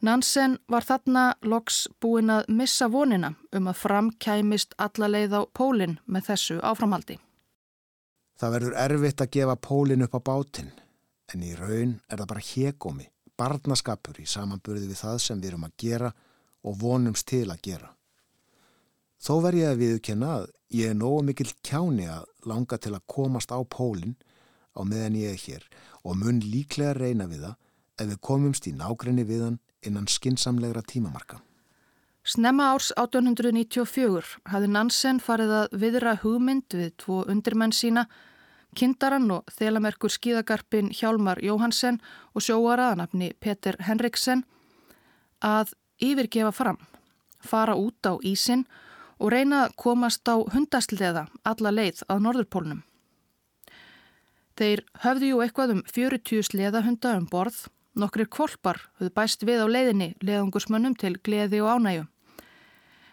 Nansen 0.00 0.56
var 0.72 0.86
þarna 0.88 1.24
loks 1.44 1.84
búin 2.00 2.32
að 2.32 2.48
missa 2.56 2.88
vonina 2.88 3.34
um 3.52 3.68
að 3.68 3.82
framkæmist 3.82 4.72
alla 4.80 5.10
leið 5.12 5.36
á 5.36 5.42
pólinn 5.52 5.98
með 6.06 6.30
þessu 6.30 6.56
áframhaldi. 6.64 7.18
Það 8.40 8.54
verður 8.56 8.78
erfitt 8.80 9.20
að 9.20 9.32
gefa 9.36 9.56
pólinn 9.60 10.06
upp 10.06 10.16
á 10.16 10.20
bátinn 10.24 10.72
en 11.34 11.44
í 11.44 11.52
raun 11.54 11.98
er 12.08 12.16
það 12.22 12.30
bara 12.32 12.46
hegómi 12.48 13.10
barnaskapur 13.40 14.18
í 14.20 14.26
samanburði 14.28 14.88
við 14.88 15.02
það 15.04 15.18
sem 15.26 15.40
við 15.40 15.52
erum 15.52 15.68
að 15.68 15.76
gera 15.84 16.12
og 16.64 16.80
vonumst 16.80 17.28
til 17.28 17.46
að 17.52 17.60
gera. 17.68 17.92
Þó 19.20 19.34
verð 19.44 19.60
ég 19.60 19.68
að 19.68 19.80
viðkjöna 19.82 20.28
að 20.32 20.44
ég 20.72 20.92
er 20.92 20.96
nógu 20.96 21.24
mikil 21.28 21.50
kjáni 21.66 22.06
að 22.08 22.24
langa 22.48 22.78
til 22.80 22.94
að 22.96 23.04
komast 23.10 23.52
á 23.52 23.60
pólinn 23.68 24.14
á 24.72 24.80
meðan 24.80 25.18
ég 25.20 25.34
er 25.34 25.42
hér 25.42 25.66
og 26.08 26.16
mun 26.16 26.40
líklega 26.40 26.94
reyna 26.96 27.26
við 27.28 27.44
það 27.44 28.00
ef 28.00 28.08
við 28.08 28.20
komumst 28.24 28.70
í 28.70 28.72
nákrenni 28.72 29.26
við 29.28 29.44
hann 29.44 29.60
innan 29.84 30.08
skinsamlegra 30.08 30.80
tímamarka. 30.88 31.42
Snemma 32.24 32.70
árs 32.72 32.94
1894 32.96 34.24
hafði 34.48 34.72
Nansen 34.72 35.20
farið 35.20 35.54
að 35.58 35.78
viðra 35.84 36.16
hugmynd 36.24 36.80
við 36.80 36.90
tvo 37.00 37.22
undirmenn 37.28 37.76
sína 37.76 38.08
Kindaran 38.72 39.28
og 39.34 39.48
þelamerkur 39.52 40.12
skíðagarpin 40.14 40.92
Hjálmar 40.96 41.42
Jóhansen 41.44 41.98
og 42.32 42.46
sjóaraðanafni 42.46 43.34
Peter 43.40 43.76
Henriksen 43.84 44.46
að 45.44 45.74
yfirgefa 46.00 46.52
fram, 46.54 46.78
fara 47.44 47.74
út 47.76 48.06
á 48.06 48.16
ísin 48.24 48.64
og 48.64 48.86
reyna 49.28 49.64
að 49.66 49.74
komast 49.76 50.24
á 50.24 50.40
hundasliða 50.40 51.26
alla 51.44 51.74
leið 51.74 52.04
að 52.08 52.22
Norðurpólnum. 52.24 52.80
Þeir 54.56 54.84
höfðu 55.04 55.28
jú 55.32 55.42
eitthvað 55.44 55.74
um 55.74 55.82
40 55.88 56.46
sleðahunda 56.48 57.16
um 57.18 57.26
borð, 57.28 57.66
nokkrir 57.92 58.28
kvolpar 58.32 58.80
höfðu 58.96 59.12
bæst 59.16 59.44
við 59.44 59.60
á 59.64 59.66
leiðinni 59.68 60.14
leðungusmönnum 60.24 60.96
til 61.00 61.16
gleði 61.20 61.60
og 61.60 61.76
ánægum 61.76 62.08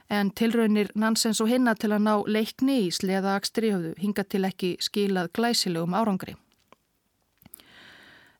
en 0.10 0.32
tilraunir 0.32 0.90
Nansens 0.96 1.42
og 1.44 1.50
hinna 1.52 1.76
til 1.76 1.92
að 1.92 2.04
ná 2.08 2.14
leikni 2.28 2.80
í 2.86 2.92
sleðaakstri 2.96 3.72
höfðu 3.74 3.94
hinga 4.00 4.24
til 4.24 4.44
ekki 4.48 4.76
skilað 4.84 5.32
glæsilegum 5.36 5.96
árangri. 5.98 6.38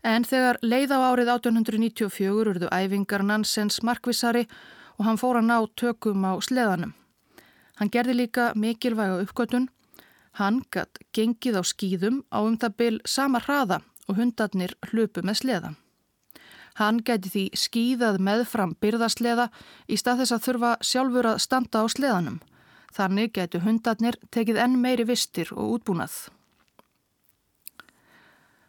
En 0.04 0.24
þegar 0.24 0.60
leið 0.64 0.94
á 0.96 1.00
árið 1.12 1.34
1894 1.34 2.32
urðu 2.32 2.70
æfingar 2.72 3.26
Nansens 3.28 3.82
markvisari 3.84 4.46
og 4.98 5.06
hann 5.06 5.20
fór 5.20 5.42
að 5.42 5.50
ná 5.50 5.58
tökum 5.76 6.24
á 6.24 6.40
sleðanum. 6.40 6.94
Hann 7.78 7.92
gerði 7.94 8.16
líka 8.18 8.52
mikilvæga 8.56 9.20
uppgötun. 9.22 9.68
Hann 10.38 10.64
gatt 10.74 11.00
gengið 11.14 11.60
á 11.62 11.64
skýðum 11.66 12.24
á 12.34 12.42
um 12.42 12.58
það 12.58 12.78
byl 12.78 12.96
sama 13.06 13.42
hraða 13.42 13.82
og 14.08 14.18
hundarnir 14.18 14.74
hlupu 14.90 15.22
með 15.26 15.42
sleðan. 15.42 15.78
Hann 16.78 17.02
geti 17.02 17.30
því 17.34 17.44
skýðað 17.58 18.20
meðfram 18.22 18.76
byrðasleða 18.82 19.48
í 19.90 19.98
stað 19.98 20.22
þess 20.22 20.36
að 20.36 20.44
þurfa 20.46 20.72
sjálfur 20.90 21.30
að 21.32 21.42
standa 21.42 21.82
á 21.82 21.86
sleðanum. 21.90 22.40
Þannig 22.94 23.34
getu 23.34 23.62
hundarnir 23.66 24.18
tekið 24.34 24.60
enn 24.62 24.78
meiri 24.82 25.06
vistir 25.10 25.50
og 25.54 25.78
útbúnað. 25.78 26.18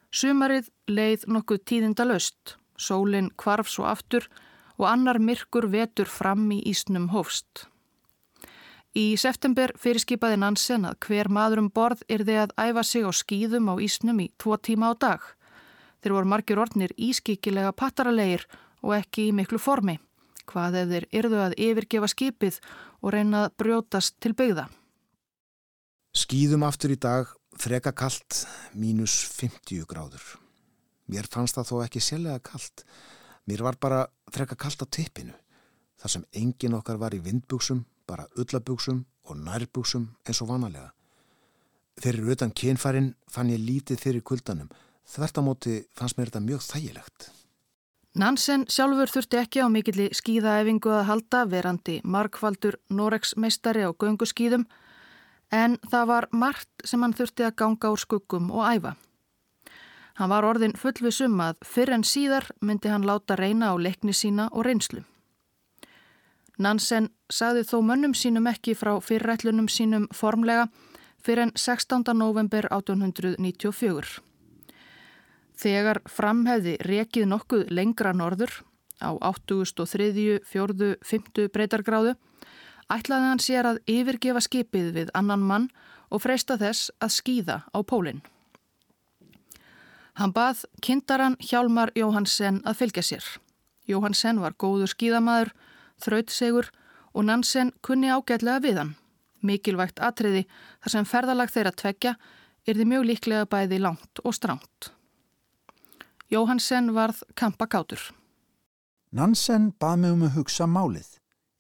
Sumarið 0.08 0.70
leið 0.88 1.26
nokkuð 1.28 1.64
tíðinda 1.68 2.06
löst, 2.08 2.56
sólinn 2.80 3.28
kvarf 3.36 3.68
svo 3.68 3.84
aftur 3.88 4.24
og 4.78 4.88
annar 4.88 5.20
myrkur 5.20 5.68
vetur 5.68 6.08
fram 6.08 6.48
í 6.52 6.62
Ísnum 6.72 7.10
hófst. 7.12 7.68
Í 8.98 9.14
september 9.20 9.70
fyrirskipaði 9.78 10.40
Nansen 10.42 10.86
að 10.88 10.96
hver 11.06 11.28
maður 11.30 11.60
um 11.62 11.68
borð 11.70 12.00
er 12.10 12.24
þið 12.26 12.38
að 12.42 12.54
æfa 12.58 12.82
sig 12.82 13.04
á 13.06 13.10
skýðum 13.14 13.68
á 13.70 13.74
Ísnum 13.78 14.22
í 14.24 14.30
tvo 14.42 14.56
tíma 14.58 14.90
á 14.90 14.94
dag. 14.98 15.20
Þeir 16.02 16.14
voru 16.16 16.30
margir 16.32 16.58
orðnir 16.58 16.94
ískikilega 16.98 17.70
pattaralegir 17.78 18.48
og 18.82 18.96
ekki 18.96 19.28
í 19.28 19.34
miklu 19.36 19.60
formi. 19.62 20.00
Hvað 20.50 20.78
ef 20.80 20.88
þeir 20.90 21.06
yrðu 21.20 21.38
að 21.44 21.54
yfirgefa 21.68 22.08
skipið 22.10 22.58
og 22.98 23.14
reyna 23.14 23.44
að 23.44 23.54
brjótast 23.62 24.16
til 24.18 24.32
byggða? 24.34 24.64
Skýðum 26.18 26.64
aftur 26.66 26.94
í 26.94 26.98
dag, 26.98 27.30
freka 27.54 27.92
kallt, 27.94 28.40
mínus 28.74 29.14
50 29.36 29.86
gráður. 29.86 30.24
Mér 31.06 31.28
fannst 31.30 31.60
það 31.60 31.70
þó 31.70 31.76
ekki 31.84 32.02
sérlega 32.02 32.42
kallt. 32.50 32.82
Mér 33.46 33.62
var 33.62 33.78
bara 33.78 34.02
freka 34.34 34.58
kallt 34.58 34.82
á 34.82 34.86
tippinu. 34.90 35.36
Þar 36.02 36.14
sem 36.16 36.26
engin 36.40 36.74
okkar 36.78 36.98
var 36.98 37.14
í 37.14 37.22
vindbúksum, 37.22 37.84
bara 38.08 38.26
ullabúksum 38.36 39.04
og 39.28 39.36
nærbúksum 39.36 40.08
eins 40.24 40.42
og 40.42 40.48
vanalega. 40.48 40.90
Þegar 42.00 42.34
utan 42.34 42.54
kynfærin 42.54 43.14
fann 43.30 43.50
ég 43.52 43.60
lítið 43.60 44.00
fyrir 44.00 44.22
kuldanum 44.24 44.70
Þvertamóti 45.08 45.82
fannst 45.96 46.18
mér 46.18 46.28
þetta 46.28 46.44
mjög 46.44 46.64
þægilegt. 46.66 47.28
Nansen 48.18 48.66
sjálfur 48.68 49.10
þurfti 49.12 49.38
ekki 49.40 49.62
á 49.64 49.66
mikilli 49.72 50.08
skíðaæfingu 50.16 50.92
að 50.92 51.06
halda 51.08 51.42
verandi 51.48 51.98
markvaldur 52.04 52.76
Norex 52.92 53.34
meistari 53.36 53.86
á 53.86 53.90
gönguskíðum 53.92 54.66
en 55.54 55.76
það 55.88 56.08
var 56.12 56.28
margt 56.32 56.84
sem 56.84 57.00
hann 57.04 57.16
þurfti 57.16 57.46
að 57.46 57.56
ganga 57.62 57.92
úr 57.94 58.02
skuggum 58.02 58.50
og 58.52 58.66
æfa. 58.68 58.96
Hann 60.18 60.32
var 60.32 60.44
orðin 60.44 60.76
fullvisum 60.76 61.38
að 61.40 61.62
fyrr 61.64 61.94
en 61.94 62.04
síðar 62.04 62.50
myndi 62.60 62.90
hann 62.92 63.06
láta 63.06 63.36
reyna 63.38 63.70
á 63.72 63.74
leikni 63.78 64.12
sína 64.12 64.48
og 64.52 64.66
reynslu. 64.66 65.04
Nansen 66.58 67.12
sagði 67.30 67.62
þó 67.68 67.76
mönnum 67.86 68.14
sínum 68.18 68.48
ekki 68.50 68.74
frá 68.74 68.96
fyrrætlunum 68.98 69.68
sínum 69.70 70.08
formlega 70.10 70.66
fyrir 71.22 71.46
en 71.46 71.52
16. 71.54 72.02
november 72.18 72.66
1894. 72.74 74.18
Þegar 75.58 76.00
framhefði 76.06 76.76
rekið 76.86 77.28
nokkuð 77.30 77.70
lengra 77.74 78.12
norður 78.14 78.50
á 78.98 79.14
8.3., 79.14 80.40
4., 80.46 80.96
5. 81.02 81.46
breytargráðu 81.54 82.16
ætlaði 82.90 83.30
hann 83.30 83.42
sér 83.42 83.68
að 83.70 83.80
yfirgefa 83.90 84.42
skipið 84.42 84.90
við 84.96 85.14
annan 85.18 85.44
mann 85.46 85.70
og 86.10 86.24
freysta 86.24 86.56
þess 86.58 86.90
að 86.98 87.14
skýða 87.20 87.58
á 87.70 87.78
pólinn. 87.86 88.22
Hann 90.18 90.34
bað 90.34 90.64
kindaran 90.82 91.36
Hjálmar 91.38 91.92
Jóhansen 91.94 92.62
að 92.66 92.80
fylgja 92.80 93.04
sér. 93.06 93.26
Jóhansen 93.86 94.40
var 94.42 94.56
góður 94.58 94.90
skýðamaður, 94.90 95.52
þrautsegur 96.02 96.70
og 97.14 97.26
Nansen 97.28 97.72
kunni 97.82 98.10
ágætlega 98.10 98.62
við 98.64 98.82
hann. 98.82 98.94
Mikilvægt 99.42 100.00
atriði 100.02 100.44
þar 100.82 100.94
sem 100.94 101.08
ferðalag 101.08 101.52
þeirra 101.54 101.72
tvekja 101.72 102.14
er 102.66 102.78
því 102.78 102.86
mjög 102.92 103.06
líklega 103.10 103.48
bæði 103.50 103.80
langt 103.82 104.22
og 104.24 104.34
stránt. 104.34 104.90
Jóhansen 106.28 106.92
varð 106.92 107.22
kampakátur. 107.38 108.00
Nansen 109.10 109.70
bað 109.80 109.96
mig 110.02 110.12
um 110.12 110.26
að 110.26 110.34
hugsa 110.36 110.66
málið. 110.68 111.08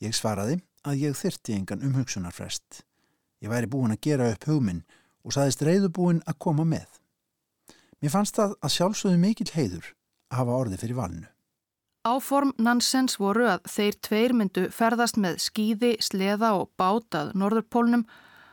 Ég 0.04 0.12
svaraði 0.14 0.58
að 0.84 1.04
ég 1.06 1.16
þyrti 1.16 1.56
engan 1.56 1.84
um 1.86 1.94
hugsunarfrest. 1.96 2.82
Ég 3.40 3.48
væri 3.48 3.70
búin 3.70 3.94
að 3.94 4.02
gera 4.04 4.28
upp 4.34 4.44
hugminn 4.50 4.84
og 5.24 5.32
saðist 5.34 5.62
reyðubúin 5.64 6.20
að 6.28 6.38
koma 6.44 6.66
með. 6.68 6.88
Mér 8.02 8.12
fannst 8.14 8.36
það 8.36 8.54
að 8.60 8.74
sjálfsögðu 8.76 9.22
mikill 9.22 9.50
heiður 9.54 9.88
að 10.28 10.40
hafa 10.42 10.58
orði 10.60 10.80
fyrir 10.82 10.98
valinu. 10.98 11.30
Áform 12.06 12.52
Nansens 12.62 13.18
voru 13.18 13.48
að 13.50 13.64
þeir 13.66 13.96
tveir 14.06 14.34
myndu 14.36 14.68
ferðast 14.70 15.18
með 15.18 15.40
skýði, 15.42 15.96
sleða 16.00 16.52
og 16.60 16.70
bátað 16.78 17.32
Norðurpólnum, 17.34 18.04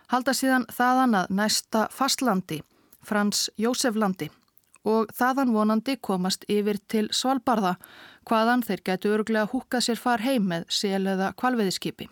halda 0.10 0.34
síðan 0.34 0.66
þaðan 0.74 1.20
að 1.22 1.36
næsta 1.38 1.86
fastlandi, 1.94 2.62
Frans 3.06 3.50
Jóseflandi 3.62 4.32
og 4.86 5.10
þaðan 5.18 5.54
vonandi 5.54 5.96
komast 5.98 6.46
yfir 6.50 6.78
til 6.90 7.08
Svalbarða 7.14 7.76
hvaðan 8.30 8.64
þeir 8.66 8.84
getu 8.90 9.14
öruglega 9.14 9.50
húkað 9.50 9.88
sér 9.88 10.02
far 10.02 10.22
heim 10.26 10.46
með 10.50 10.68
sel 10.70 11.06
eða 11.10 11.32
kvalveðiskipi. 11.38 12.10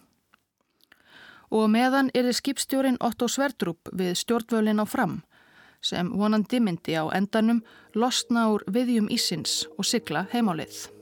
Og 1.54 1.70
meðan 1.70 2.10
er 2.18 2.26
þið 2.30 2.40
skipstjórin 2.40 2.98
Otto 3.02 3.30
Sverdrup 3.30 3.94
við 3.94 4.18
stjórnvölin 4.22 4.82
á 4.82 4.86
fram 4.90 5.22
sem 5.84 6.10
vonandi 6.16 6.62
myndi 6.64 6.96
á 6.96 7.12
endanum 7.12 7.62
losna 7.94 8.48
úr 8.54 8.64
viðjum 8.72 9.12
ísins 9.12 9.66
og 9.78 9.86
sigla 9.86 10.26
heimálið. 10.32 10.93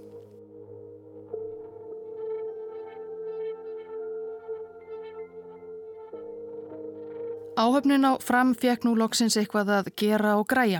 Áhöfnin 7.61 8.07
á 8.09 8.17
fram 8.17 8.55
fekk 8.57 8.87
nú 8.87 8.95
loksins 8.97 9.35
eitthvað 9.37 9.69
að 9.75 9.89
gera 9.99 10.31
og 10.39 10.47
græja. 10.49 10.79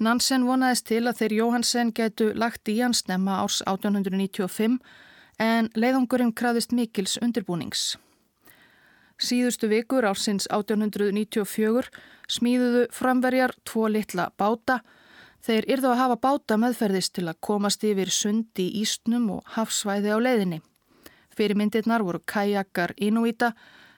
Nansen 0.00 0.46
vonaðist 0.48 0.86
til 0.88 1.02
að 1.04 1.18
þeir 1.18 1.32
Jóhansen 1.36 1.90
getu 1.92 2.30
lagt 2.32 2.70
í 2.72 2.78
hans 2.80 3.02
snemma 3.04 3.42
árs 3.42 3.58
1895 3.68 4.78
en 5.44 5.68
leiðangurinn 5.76 6.32
kraðist 6.32 6.72
mikils 6.72 7.18
undirbúnings. 7.20 7.98
Síðustu 9.20 9.68
vikur 9.68 10.06
ársins 10.08 10.46
1894 10.48 11.90
smíðuðu 12.32 12.86
framverjar 12.96 13.52
tvo 13.68 13.90
litla 13.92 14.30
báta. 14.40 14.78
Þeir 15.44 15.68
yrðu 15.74 15.90
að 15.90 16.00
hafa 16.00 16.16
báta 16.24 16.56
meðferðist 16.62 17.12
til 17.18 17.26
að 17.28 17.42
komast 17.44 17.84
yfir 17.84 18.08
sundi 18.08 18.70
í 18.70 18.86
Ísnum 18.86 19.28
og 19.36 19.52
hafsvæði 19.52 20.16
á 20.16 20.18
leiðinni. 20.20 20.62
Fyrirmyndirnar 21.36 22.06
voru 22.08 22.22
kajakar 22.24 22.96
Inuita 22.96 23.52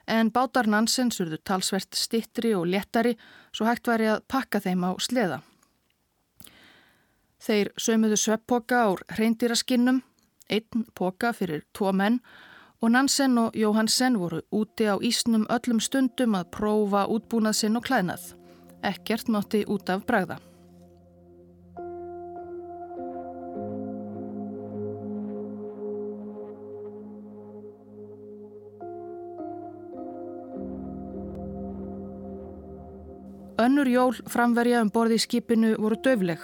en 0.06 0.30
bátar 0.30 0.66
Nansens 0.66 1.20
urðu 1.22 1.38
talsvert 1.44 1.94
stittri 1.94 2.54
og 2.54 2.66
léttari 2.66 3.16
svo 3.52 3.66
hægt 3.66 3.88
væri 3.88 4.10
að 4.12 4.24
pakka 4.28 4.60
þeim 4.60 4.84
á 4.88 4.90
sleða. 4.98 5.40
Þeir 7.42 7.72
sömuðu 7.78 8.16
sveppoka 8.16 8.84
ár 8.86 9.02
hreindýraskinnum, 9.16 10.02
einn 10.50 10.86
poka 10.94 11.32
fyrir 11.34 11.64
tvo 11.74 11.90
menn 11.92 12.20
og 12.82 12.90
Nansen 12.94 13.38
og 13.38 13.56
Jóhansen 13.58 14.18
voru 14.18 14.42
úti 14.50 14.86
á 14.86 14.98
ísnum 14.98 15.46
öllum 15.50 15.80
stundum 15.82 16.38
að 16.38 16.50
prófa 16.54 17.06
útbúnað 17.10 17.58
sinn 17.58 17.78
og 17.78 17.86
klæðnað. 17.86 18.32
Ekkert 18.82 19.30
mátti 19.30 19.64
út 19.66 19.90
af 19.90 20.06
bræða. 20.06 20.38
Önnur 33.62 33.86
jól 33.86 34.16
framverja 34.26 34.80
um 34.82 34.88
borði 34.90 35.20
í 35.20 35.22
skipinu 35.22 35.76
voru 35.78 35.94
döfleg. 36.02 36.40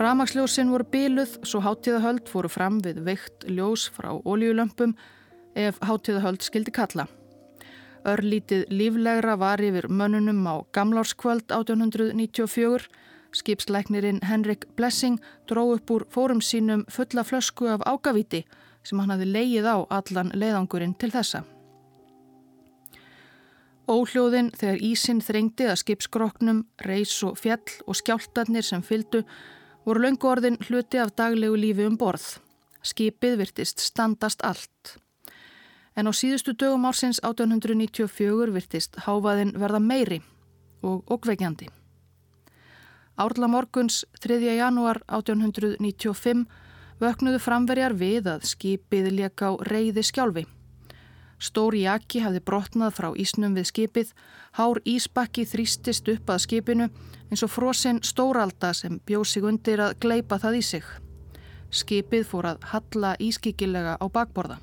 Ramagsljósin 0.00 0.72
voru 0.72 0.86
bíluð 0.90 1.36
svo 1.46 1.60
hátíðahöld 1.62 2.26
fóru 2.26 2.50
fram 2.50 2.80
við 2.82 2.98
veikt 3.06 3.46
ljós 3.46 3.84
frá 3.94 4.08
óljulömpum 4.16 4.96
ef 5.54 5.78
hátíðahöld 5.86 6.42
skildi 6.42 6.74
kalla. 6.74 7.06
Örlítið 8.02 8.66
líflegra 8.74 9.38
var 9.38 9.62
yfir 9.62 9.86
mönnunum 9.86 10.42
á 10.50 10.66
gamlárskvöld 10.74 11.54
1894. 11.54 12.90
Skipsleiknirinn 13.36 14.24
Henrik 14.26 14.66
Blessing 14.76 15.22
dró 15.46 15.68
upp 15.76 15.90
úr 15.90 16.06
fórum 16.10 16.42
sínum 16.42 16.82
fulla 16.90 17.22
flösku 17.22 17.70
af 17.70 17.86
ágavíti 17.86 18.42
sem 18.82 18.98
hann 18.98 19.14
hafi 19.14 19.30
leið 19.30 19.70
á 19.70 19.76
allan 19.86 20.34
leiðangurinn 20.34 20.98
til 20.98 21.14
þessa. 21.14 21.46
Óhljóðin 23.86 24.48
þegar 24.50 24.80
ísinn 24.82 25.20
þrengdi 25.22 25.68
að 25.70 25.78
skipskroknum, 25.84 26.64
reys 26.82 27.14
og 27.22 27.36
fjall 27.38 27.62
og 27.86 27.94
skjáltarnir 27.94 28.66
sem 28.66 28.82
fyldu 28.82 29.20
voru 29.86 30.02
löngu 30.02 30.26
orðin 30.26 30.58
hluti 30.66 30.98
af 30.98 31.12
daglegu 31.14 31.54
lífi 31.54 31.86
um 31.86 31.94
borð. 31.98 32.40
Skipið 32.82 33.36
virtist 33.38 33.78
standast 33.82 34.42
allt. 34.42 34.96
En 35.94 36.10
á 36.10 36.12
síðustu 36.12 36.56
dögum 36.58 36.88
ársins 36.90 37.22
1894 37.22 38.50
virtist 38.56 38.98
háfaðin 39.06 39.54
verða 39.54 39.78
meiri 39.78 40.18
og 40.82 41.06
okkveikjandi. 41.06 41.70
Árla 43.16 43.46
morguns 43.48 44.02
3. 44.20 44.42
janúar 44.58 44.98
1895 45.06 46.44
vöknuðu 47.00 47.38
framverjar 47.38 47.94
við 47.94 48.34
að 48.34 48.50
skipið 48.50 49.12
leka 49.14 49.54
á 49.54 49.62
reyði 49.62 50.02
skjálfi. 50.02 50.48
Stóri 51.38 51.82
jaki 51.84 52.22
hafði 52.24 52.40
brotnað 52.48 52.94
frá 52.96 53.08
ísnum 53.12 53.56
við 53.56 53.68
skipið, 53.70 54.12
hár 54.56 54.80
ísbakki 54.88 55.44
þrýstist 55.44 56.08
upp 56.08 56.30
að 56.32 56.44
skipinu 56.46 56.86
eins 57.30 57.42
og 57.44 57.52
frosinn 57.52 58.00
stóralda 58.02 58.72
sem 58.74 59.00
bjóð 59.04 59.26
sig 59.28 59.44
undir 59.44 59.82
að 59.84 59.98
gleipa 60.00 60.38
það 60.40 60.60
í 60.60 60.62
sig. 60.70 60.86
Skipið 61.70 62.24
fór 62.30 62.52
að 62.54 62.64
halla 62.72 63.16
ískikilega 63.20 63.98
á 64.00 64.06
bakborða. 64.08 64.56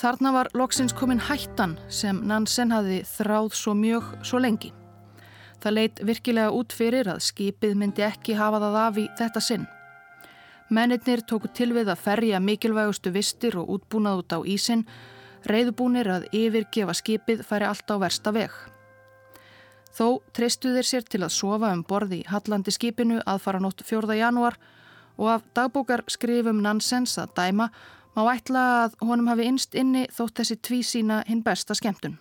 Þarna 0.00 0.30
var 0.32 0.48
loksins 0.56 0.94
komin 0.96 1.18
hættan 1.20 1.74
sem 1.92 2.22
Nansen 2.24 2.70
hafi 2.72 3.02
þráð 3.04 3.50
svo 3.52 3.74
mjög 3.76 4.06
svo 4.24 4.38
lengi. 4.40 4.70
Það 5.60 5.74
leitt 5.76 6.00
virkilega 6.08 6.54
út 6.56 6.72
fyrir 6.72 7.10
að 7.12 7.20
skipið 7.26 7.74
myndi 7.76 8.06
ekki 8.06 8.38
hafa 8.38 8.62
það 8.62 8.78
af 8.80 9.00
í 9.02 9.04
þetta 9.18 9.42
sinn. 9.44 9.66
Mennirnir 10.72 11.20
tóku 11.28 11.50
til 11.52 11.74
við 11.76 11.92
að 11.92 12.00
ferja 12.06 12.40
mikilvægustu 12.40 13.12
vistir 13.12 13.58
og 13.60 13.74
útbúnað 13.76 14.22
út 14.22 14.36
á 14.36 14.38
ísin, 14.48 14.86
reyðbúnir 15.44 16.08
að 16.08 16.26
yfirgefa 16.32 16.96
skipið 16.96 17.44
færi 17.44 17.68
allt 17.68 17.92
á 17.92 18.00
versta 18.00 18.32
veg. 18.32 18.56
Þó 19.92 20.22
treystu 20.32 20.72
þeir 20.78 20.92
sér 20.94 21.08
til 21.12 21.24
að 21.26 21.36
sofa 21.36 21.74
um 21.76 21.84
borði 21.84 22.22
í 22.22 22.28
Hallandi 22.30 22.72
skipinu 22.72 23.20
aðfara 23.28 23.60
nótt 23.60 23.84
4. 23.84 24.16
janúar 24.16 24.56
og 25.20 25.34
af 25.36 25.48
dagbókar 25.52 26.08
skrifum 26.08 26.64
Nansens 26.64 27.18
að 27.20 27.34
dæma 27.36 27.72
má 28.16 28.24
ætla 28.32 28.64
að 28.84 28.96
honum 29.06 29.30
hafi 29.30 29.46
innst 29.48 29.76
inni 29.78 30.06
þótt 30.14 30.40
þessi 30.40 30.56
tví 30.66 30.80
sína 30.86 31.22
hinn 31.28 31.44
besta 31.46 31.76
skemmtun. 31.78 32.18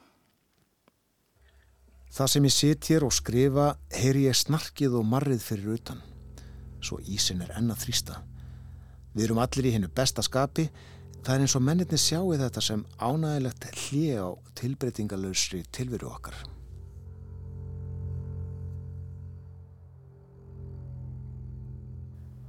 Það 2.10 2.32
sem 2.34 2.45
ég 2.47 2.54
sit 2.56 2.89
hér 2.89 3.06
og 3.06 3.13
skrifa 3.13 3.65
heyri 3.93 4.25
ég 4.25 4.38
snarkið 4.38 4.97
og 4.97 5.06
marrið 5.06 5.43
fyrir 5.45 5.75
utan. 5.78 5.99
Svo 6.82 6.97
ísin 7.06 7.43
er 7.45 7.54
enna 7.58 7.78
þrýsta. 7.78 8.17
Við 9.13 9.28
erum 9.28 9.41
allir 9.43 9.69
í 9.69 9.73
hennu 9.75 9.89
besta 9.93 10.23
skapi. 10.25 10.69
Það 11.19 11.34
er 11.36 11.43
eins 11.45 11.58
og 11.58 11.65
mennirni 11.65 11.99
sjáu 11.99 12.32
þetta 12.39 12.63
sem 12.63 12.86
ánægilegt 12.97 13.67
hlið 13.84 14.23
á 14.25 14.30
tilbreytingalösri 14.58 15.65
tilveru 15.75 16.10
okkar. 16.10 16.38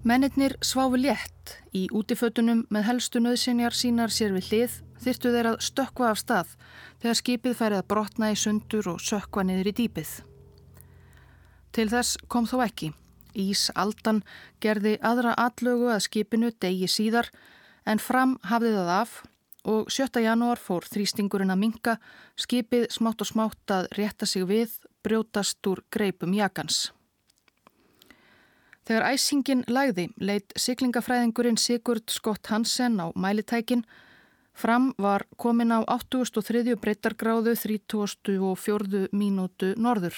Mennirnir 0.01 0.55
sváfu 0.65 0.97
létt 0.97 1.59
í 1.77 1.83
útifötunum 1.93 2.63
með 2.73 2.87
helstu 2.87 3.21
nöðsinjar 3.21 3.75
sínar 3.77 4.09
sér 4.09 4.33
við 4.33 4.47
hlið 4.49 4.77
þyrtu 5.05 5.33
þeir 5.35 5.49
að 5.51 5.57
stökka 5.67 6.07
af 6.09 6.21
stað 6.23 6.55
þegar 7.03 7.19
skipið 7.19 7.57
færið 7.59 7.81
að 7.83 7.89
brotna 7.93 8.31
í 8.33 8.39
sundur 8.41 8.87
og 8.95 9.03
sökka 9.05 9.43
niður 9.45 9.69
í 9.69 9.75
dýpið. 9.77 10.13
Til 11.77 11.87
þess 11.93 12.17
kom 12.33 12.49
þó 12.49 12.63
ekki. 12.65 12.89
Ís 13.37 13.67
Aldan 13.77 14.23
gerði 14.65 14.95
aðra 15.05 15.35
atlögu 15.37 15.91
að 15.93 16.07
skipinu 16.07 16.49
degi 16.57 16.89
síðar 16.89 17.29
en 17.85 18.01
fram 18.01 18.39
hafði 18.49 18.73
það 18.79 18.93
af 18.95 19.13
og 19.69 19.93
7. 19.93 20.23
janúar 20.25 20.63
fór 20.65 20.89
þrýstingurinn 20.89 21.53
að 21.53 21.61
minka, 21.61 21.99
skipið 22.41 22.89
smátt 22.89 23.21
og 23.21 23.29
smátt 23.29 23.77
að 23.77 23.91
rétta 24.01 24.25
sig 24.25 24.49
við, 24.49 24.73
brjótast 25.05 25.61
úr 25.69 25.85
greipum 25.93 26.33
jakans. 26.33 26.89
Þegar 28.89 29.13
æsingin 29.13 29.65
lagði 29.69 30.09
leitt 30.17 30.55
siklingafræðingurinn 30.57 31.59
Sigurd 31.61 32.09
Skott 32.11 32.49
Hansen 32.51 32.97
á 33.01 33.13
mælitækin 33.15 33.85
fram 34.57 34.91
var 34.99 35.27
komin 35.37 35.73
á 35.73 35.85
803. 35.85 36.77
breytargráðu 36.81 37.55
34. 37.57 39.09
mínútu 39.13 39.75
norður. 39.77 40.17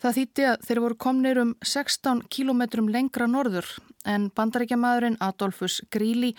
Það 0.00 0.16
þýtti 0.16 0.44
að 0.48 0.62
þeir 0.64 0.80
voru 0.80 0.96
komnir 0.96 1.38
um 1.42 1.50
16 1.60 2.22
kílometrum 2.32 2.88
lengra 2.88 3.26
norður 3.28 3.68
en 4.08 4.30
bandarækjamaðurinn 4.32 5.18
Adolfus 5.20 5.82
Gríli 5.92 6.32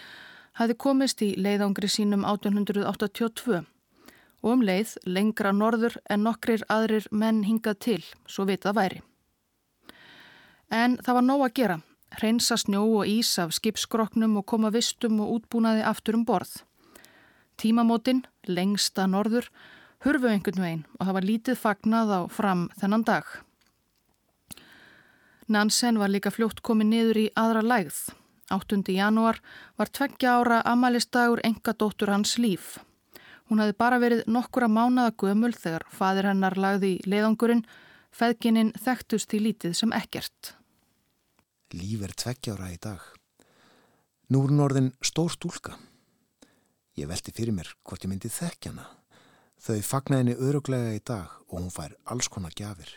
hafi 0.58 0.74
komist 0.74 1.22
í 1.22 1.36
leiðangri 1.38 1.92
sínum 1.92 2.26
1882 2.26 3.62
og 4.42 4.50
um 4.56 4.66
leið 4.66 4.96
lengra 5.06 5.54
norður 5.54 6.00
en 6.10 6.26
nokkrir 6.26 6.66
aðrir 6.74 7.06
menn 7.12 7.44
hingað 7.46 7.80
til, 7.86 8.02
svo 8.26 8.48
vitað 8.50 8.80
væri. 8.80 9.02
En 10.72 10.96
það 11.04 11.18
var 11.18 11.26
nóg 11.28 11.42
að 11.46 11.56
gera, 11.60 11.78
hreinsa 12.20 12.56
snjó 12.58 12.86
og 13.02 13.10
ís 13.12 13.32
af 13.44 13.52
skipskroknum 13.56 14.38
og 14.40 14.48
koma 14.48 14.72
vistum 14.72 15.20
og 15.20 15.34
útbúnaði 15.40 15.84
aftur 15.84 16.16
um 16.16 16.26
borð. 16.26 16.62
Tímamótin, 17.60 18.24
lengsta 18.48 19.04
norður, 19.08 19.50
hurfu 20.06 20.32
einhvern 20.32 20.64
veginn 20.64 20.86
og 20.98 21.06
það 21.06 21.18
var 21.18 21.28
lítið 21.28 21.60
fagnað 21.60 22.14
á 22.16 22.20
fram 22.32 22.70
þennan 22.80 23.04
dag. 23.06 23.26
Nansen 25.52 26.00
var 26.00 26.10
líka 26.14 26.32
fljótt 26.32 26.64
komið 26.64 26.88
niður 26.88 27.20
í 27.20 27.28
aðra 27.36 27.62
lægð. 27.66 28.00
8. 28.52 28.80
janúar 28.96 29.42
var 29.80 29.92
tveggja 29.92 30.38
ára 30.40 30.62
amalistagur 30.68 31.44
enga 31.44 31.76
dóttur 31.76 32.12
hans 32.12 32.38
líf. 32.40 32.78
Hún 33.52 33.60
hafi 33.60 33.76
bara 33.76 34.00
verið 34.00 34.24
nokkura 34.32 34.72
mánada 34.72 35.12
gömul 35.12 35.52
þegar 35.52 35.84
fadir 35.92 36.30
hennar 36.30 36.56
lagði 36.56 36.96
í 36.96 37.12
leiðangurinn, 37.12 37.66
feðgininn 38.16 38.72
þekktust 38.80 39.36
í 39.36 39.44
lítið 39.44 39.76
sem 39.76 39.92
ekkert. 39.96 40.56
Líf 41.72 42.02
er 42.04 42.12
tveggjára 42.12 42.72
í 42.74 42.80
dag. 42.82 43.00
Nú 44.32 44.44
er 44.46 44.52
norðin 44.56 44.90
stór 45.04 45.32
stúlka. 45.32 45.78
Ég 47.00 47.08
velti 47.08 47.32
fyrir 47.32 47.56
mér 47.56 47.70
hvort 47.88 48.04
ég 48.04 48.12
myndi 48.12 48.32
þekkjana. 48.32 48.84
Þau 49.62 49.80
fagnaðinni 49.86 50.36
öruglega 50.36 50.92
í 50.98 51.02
dag 51.06 51.32
og 51.48 51.60
hún 51.60 51.72
fær 51.72 51.96
alls 52.12 52.28
konar 52.32 52.56
gjafir. 52.58 52.90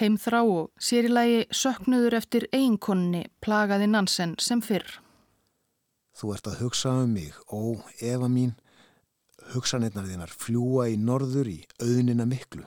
Heimþrá 0.00 0.40
og 0.42 0.70
sérilagi 0.80 1.44
söknuður 1.54 2.16
eftir 2.18 2.46
eiginkonni 2.52 3.26
plagaði 3.44 3.90
Nansen 3.90 4.34
sem 4.42 4.62
fyrr. 4.64 5.00
Þú 6.14 6.32
ert 6.34 6.48
að 6.50 6.60
hugsa 6.62 6.92
um 7.02 7.12
mig, 7.14 7.34
ó, 7.50 7.74
Eva 8.00 8.30
mín, 8.30 8.54
hugsanirnar 9.52 10.06
þínar 10.08 10.32
fljúa 10.32 10.88
í 10.90 10.96
norður 10.96 11.50
í 11.50 11.58
auðnina 11.82 12.26
miklu. 12.26 12.64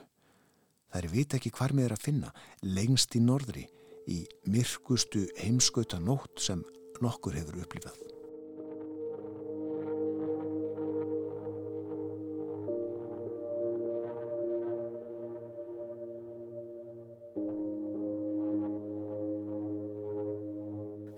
Það 0.92 1.02
er 1.02 1.10
vit 1.12 1.36
ekki 1.36 1.52
hvar 1.56 1.74
er 1.80 1.96
að 1.96 2.04
finna, 2.04 2.34
lengst 2.62 3.16
í 3.16 3.24
norðri, 3.24 3.68
í 4.08 4.24
myrkustu 4.48 5.28
heimskauta 5.40 6.00
nótt 6.00 6.40
sem 6.42 6.64
nokkur 7.04 7.36
hefur 7.38 7.60
upplifað. 7.64 8.08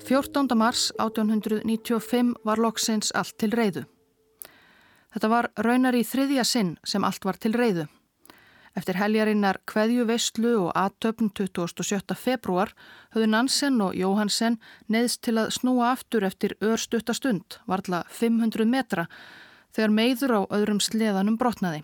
Fjórtánda 0.10 0.56
mars 0.58 0.88
1895 0.98 2.34
var 2.44 2.58
loksins 2.58 3.12
allt 3.14 3.36
til 3.38 3.52
reyðu. 3.54 3.84
Þetta 5.14 5.30
var 5.30 5.48
raunar 5.62 5.94
í 5.94 6.02
þriðja 6.02 6.46
sinn 6.50 6.72
sem 6.82 7.06
allt 7.06 7.26
var 7.26 7.38
til 7.38 7.54
reyðu. 7.54 7.86
Eftir 8.80 8.96
heljarinnar 8.96 9.58
Kveðju 9.68 10.06
Veistlu 10.08 10.52
og 10.62 10.70
aðtöfn 10.78 11.34
27. 11.36 12.14
februar 12.16 12.70
höfðu 13.12 13.28
Nansen 13.28 13.82
og 13.84 13.96
Jóhansen 13.98 14.56
neðst 14.88 15.20
til 15.28 15.34
að 15.42 15.50
snúa 15.58 15.90
aftur 15.90 16.24
eftir 16.24 16.54
örstutta 16.64 17.12
stund, 17.18 17.58
varðla 17.68 18.06
500 18.08 18.64
metra, 18.70 19.10
þegar 19.76 19.92
meður 19.98 20.32
á 20.32 20.42
öðrum 20.56 20.80
sleðanum 20.80 21.36
brotnaði. 21.42 21.82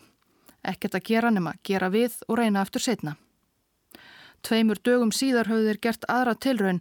Ekkert 0.63 0.95
að 0.95 1.07
gera 1.09 1.31
nema 1.35 1.57
gera 1.67 1.89
við 1.91 2.15
og 2.29 2.39
reyna 2.39 2.63
aftur 2.63 2.85
setna. 2.85 3.17
Tveimur 4.45 4.79
dögum 4.79 5.11
síðar 5.11 5.49
höfðu 5.51 5.73
þeir 5.73 5.81
gert 5.83 6.07
aðra 6.07 6.37
tilraun 6.39 6.79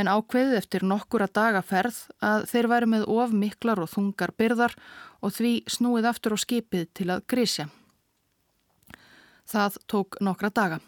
en 0.00 0.08
ákveðið 0.08 0.56
eftir 0.62 0.86
nokkura 0.88 1.28
dagaferð 1.28 1.98
að 2.24 2.46
þeir 2.54 2.70
væri 2.72 2.88
með 2.94 3.04
of 3.12 3.36
miklar 3.36 3.84
og 3.84 3.92
þungar 3.92 4.32
byrðar 4.40 4.78
og 5.20 5.36
því 5.36 5.52
snúið 5.68 6.08
aftur 6.14 6.38
á 6.38 6.38
skipið 6.46 6.88
til 6.96 7.10
að 7.12 7.26
grísja. 7.28 7.68
Það 9.50 9.78
tók 9.90 10.16
nokkra 10.22 10.50
daga. 10.54 10.78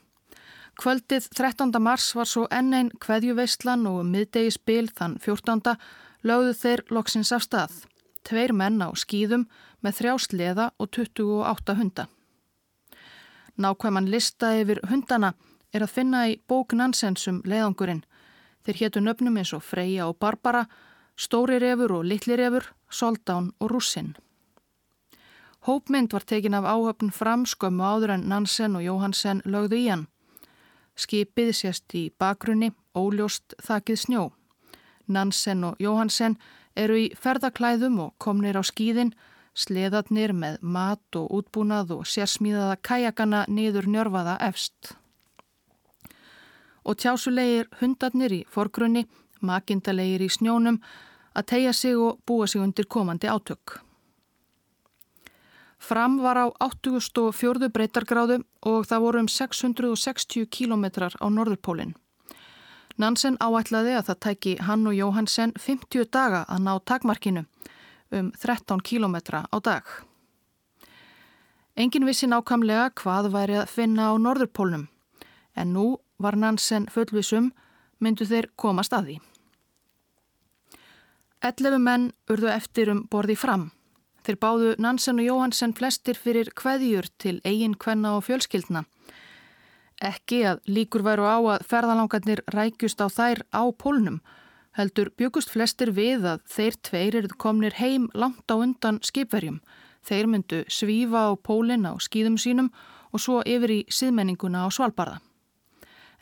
Kvöldið 0.78 1.26
13. 1.34 1.72
mars 1.82 2.12
var 2.14 2.28
svo 2.30 2.44
enn 2.54 2.70
einn 2.76 2.90
kveðjuveistlan 3.02 3.82
og 3.90 4.04
miðdegisbil 4.06 4.86
þann 4.94 5.18
14. 5.20 5.74
lögðu 6.22 6.54
þeir 6.60 6.82
loksins 6.94 7.32
af 7.34 7.42
stað. 7.44 7.74
Tveir 8.22 8.54
menn 8.54 8.78
á 8.78 8.88
skýðum 8.94 9.48
með 9.82 9.98
þrjá 9.98 10.14
sleða 10.26 10.70
og 10.78 10.92
28 10.94 11.76
hunda. 11.80 12.06
Nákvæman 13.58 14.08
lista 14.08 14.54
yfir 14.62 14.80
hundana 14.88 15.34
er 15.74 15.82
að 15.84 15.94
finna 15.98 16.24
í 16.30 16.38
bók 16.48 16.72
Nansensum 16.78 17.42
leiðangurinn. 17.44 18.04
Þeir 18.62 18.78
héttu 18.80 19.02
nöfnum 19.02 19.36
eins 19.42 19.52
og 19.52 19.64
Freyja 19.66 20.06
og 20.06 20.20
Barbara, 20.22 20.68
Stóri 21.18 21.58
refur 21.58 21.98
og 21.98 22.06
Littli 22.06 22.38
refur, 22.38 22.70
Soldán 22.88 23.50
og 23.58 23.74
Russin. 23.74 24.14
Hópmynd 25.62 26.12
var 26.12 26.20
tekin 26.26 26.54
af 26.54 26.64
áhöfn 26.64 27.12
fram 27.14 27.44
skömmu 27.46 27.84
áður 27.86 28.10
en 28.10 28.28
Nansen 28.28 28.76
og 28.76 28.82
Jóhansen 28.82 29.42
lögðu 29.46 29.76
í 29.78 29.84
hann. 29.88 30.08
Skipið 30.98 31.52
sést 31.54 31.94
í 31.94 32.10
bakgrunni, 32.18 32.72
óljóst 32.98 33.54
þakið 33.62 34.00
snjó. 34.00 34.24
Nansen 35.06 35.62
og 35.64 35.78
Jóhansen 35.78 36.34
eru 36.74 36.96
í 36.98 37.12
ferðaklæðum 37.14 38.00
og 38.02 38.16
komnir 38.18 38.58
á 38.58 38.62
skýðin, 38.66 39.12
sleðarnir 39.54 40.34
með 40.34 40.58
mat 40.62 41.20
og 41.20 41.30
útbúnað 41.30 41.94
og 41.98 42.10
sérsmíðaða 42.10 42.80
kajakana 42.82 43.44
niður 43.46 43.86
njörfaða 43.86 44.36
efst. 44.48 44.96
Og 46.82 46.98
tjásulegir 46.98 47.70
hundarnir 47.78 48.34
í 48.34 48.42
forgrunni, 48.50 49.06
makindalegir 49.38 50.26
í 50.26 50.30
snjónum, 50.32 50.82
að 51.38 51.48
tegja 51.54 51.72
sig 51.72 51.94
og 51.94 52.18
búa 52.26 52.50
sig 52.50 52.66
undir 52.66 52.90
komandi 52.90 53.30
átök. 53.30 53.78
Fram 55.82 56.20
var 56.22 56.38
á 56.38 56.46
84. 56.62 57.66
breytargráðu 57.74 58.36
og 58.70 58.84
það 58.86 59.02
voru 59.02 59.22
um 59.24 59.28
660 59.28 60.46
kílometrar 60.46 61.16
á 61.18 61.26
norðurpólinn. 61.26 61.96
Nansen 63.02 63.34
áætlaði 63.42 63.96
að 63.98 64.06
það 64.12 64.20
tæki 64.26 64.52
hann 64.62 64.86
og 64.86 64.94
Jóhansen 64.94 65.54
50 65.58 66.06
daga 66.06 66.44
að 66.46 66.62
ná 66.68 66.72
takmarkinu 66.86 67.42
um 68.14 68.30
13 68.38 68.84
kílometra 68.86 69.42
á 69.50 69.56
dag. 69.58 69.82
Engin 71.74 72.06
vissi 72.06 72.30
nákamlega 72.30 72.92
hvað 73.02 73.32
væri 73.34 73.58
að 73.64 73.74
finna 73.74 74.12
á 74.12 74.14
norðurpólnum 74.14 74.86
en 75.56 75.74
nú 75.74 75.98
var 76.22 76.38
Nansen 76.38 76.86
fullvisum 76.86 77.50
myndu 77.98 78.28
þeir 78.28 78.52
komast 78.54 78.94
að 78.94 79.06
því. 79.08 79.20
11 81.42 81.78
menn 81.82 82.12
urðu 82.30 82.54
eftir 82.54 82.92
um 82.92 83.08
borði 83.10 83.34
fram. 83.34 83.72
Þeir 84.22 84.38
báðu 84.38 84.74
Nansen 84.78 85.18
og 85.18 85.26
Jóhansen 85.26 85.72
flestir 85.74 86.18
fyrir 86.18 86.52
hveðjur 86.54 87.08
til 87.18 87.40
eigin 87.44 87.74
kvenna 87.74 88.14
og 88.18 88.26
fjölskyldna. 88.28 88.84
Ekki 90.02 90.42
að 90.50 90.62
líkur 90.66 91.02
væru 91.06 91.26
á 91.26 91.38
að 91.56 91.64
ferðalangarnir 91.70 92.42
rækjust 92.54 93.02
á 93.02 93.06
þær 93.10 93.42
á 93.50 93.62
pólnum, 93.74 94.20
heldur 94.78 95.10
byggust 95.18 95.50
flestir 95.50 95.92
við 95.94 96.26
að 96.26 96.46
þeir 96.50 96.78
tveir 96.86 97.18
eruð 97.20 97.36
komnir 97.38 97.76
heim 97.78 98.08
langt 98.14 98.46
á 98.50 98.54
undan 98.54 99.02
skipverjum. 99.02 99.60
Þeir 100.02 100.30
myndu 100.30 100.62
svífa 100.70 101.28
á 101.30 101.32
pólinn 101.38 101.86
á 101.86 101.94
skýðum 101.98 102.38
sínum 102.38 102.72
og 103.12 103.22
svo 103.22 103.42
yfir 103.46 103.74
í 103.74 103.80
síðmenninguna 103.90 104.66
á 104.66 104.68
svalbarða. 104.70 105.20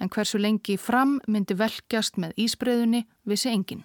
En 0.00 0.08
hversu 0.08 0.40
lengi 0.40 0.76
fram 0.80 1.18
myndi 1.28 1.56
velkjast 1.56 2.16
með 2.16 2.36
ísbreyðunni 2.48 3.04
vissi 3.28 3.52
enginn. 3.52 3.84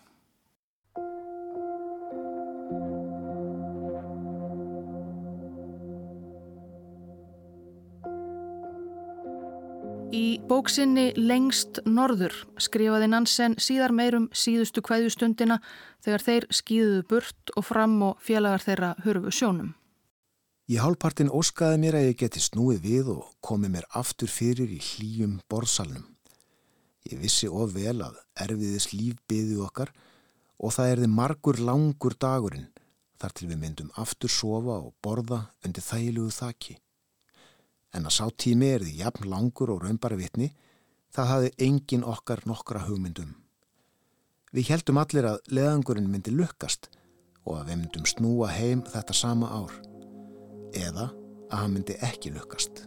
Bóksinni 10.50 11.12
Lengst 11.18 11.80
norður 11.90 12.34
skrifaði 12.62 13.08
Nansen 13.10 13.56
síðar 13.62 13.94
meirum 13.96 14.28
síðustu 14.36 14.84
kvæðustundina 14.86 15.58
þegar 16.06 16.24
þeir 16.26 16.46
skýðuðu 16.54 17.02
burt 17.10 17.54
og 17.58 17.66
fram 17.66 17.96
og 18.06 18.22
félagar 18.24 18.64
þeirra 18.64 18.92
hörfu 19.06 19.34
sjónum. 19.34 19.74
Í 20.70 20.78
hálfpartin 20.82 21.32
óskaði 21.34 21.82
mér 21.82 21.98
að 22.00 22.08
ég 22.10 22.20
geti 22.22 22.42
snúið 22.42 22.80
við 22.86 23.12
og 23.16 23.26
komið 23.46 23.74
mér 23.76 23.90
aftur 23.98 24.32
fyrir 24.32 24.70
í 24.70 24.80
hlýjum 24.82 25.40
borðsalnum. 25.50 26.06
Ég 27.10 27.22
vissi 27.22 27.50
of 27.50 27.76
vel 27.76 28.00
að 28.02 28.22
erfiðis 28.46 28.90
líf 28.94 29.20
byði 29.30 29.60
okkar 29.66 29.94
og 30.58 30.74
það 30.78 30.96
erði 30.96 31.12
margur 31.14 31.62
langur 31.62 32.18
dagurinn 32.18 32.72
þar 33.22 33.38
til 33.38 33.52
við 33.52 33.62
myndum 33.62 33.94
aftur 34.02 34.32
sofa 34.32 34.80
og 34.82 34.94
borða 35.06 35.46
undir 35.66 35.86
þægilugu 35.86 36.34
þaki. 36.34 36.80
En 37.96 38.04
að 38.04 38.16
sá 38.18 38.26
tími 38.36 38.74
erði 38.76 38.98
jafn 39.00 39.30
langur 39.32 39.72
og 39.72 39.86
raumbara 39.86 40.18
vitni, 40.20 40.50
það 41.16 41.30
hafði 41.32 41.52
engin 41.68 42.04
okkar 42.04 42.44
nokkra 42.50 42.84
hugmyndum. 42.90 43.32
Við 44.56 44.72
heldum 44.74 45.00
allir 45.00 45.28
að 45.30 45.52
leðangurinn 45.52 46.10
myndi 46.12 46.34
lukkast 46.36 46.90
og 47.46 47.62
að 47.62 47.70
við 47.70 47.80
myndum 47.84 48.10
snúa 48.10 48.50
heim 48.56 48.84
þetta 48.88 49.16
sama 49.16 49.52
ár. 49.52 49.72
Eða 50.76 51.10
að 51.50 51.62
hann 51.62 51.74
myndi 51.78 51.96
ekki 52.04 52.34
lukkast. 52.36 52.84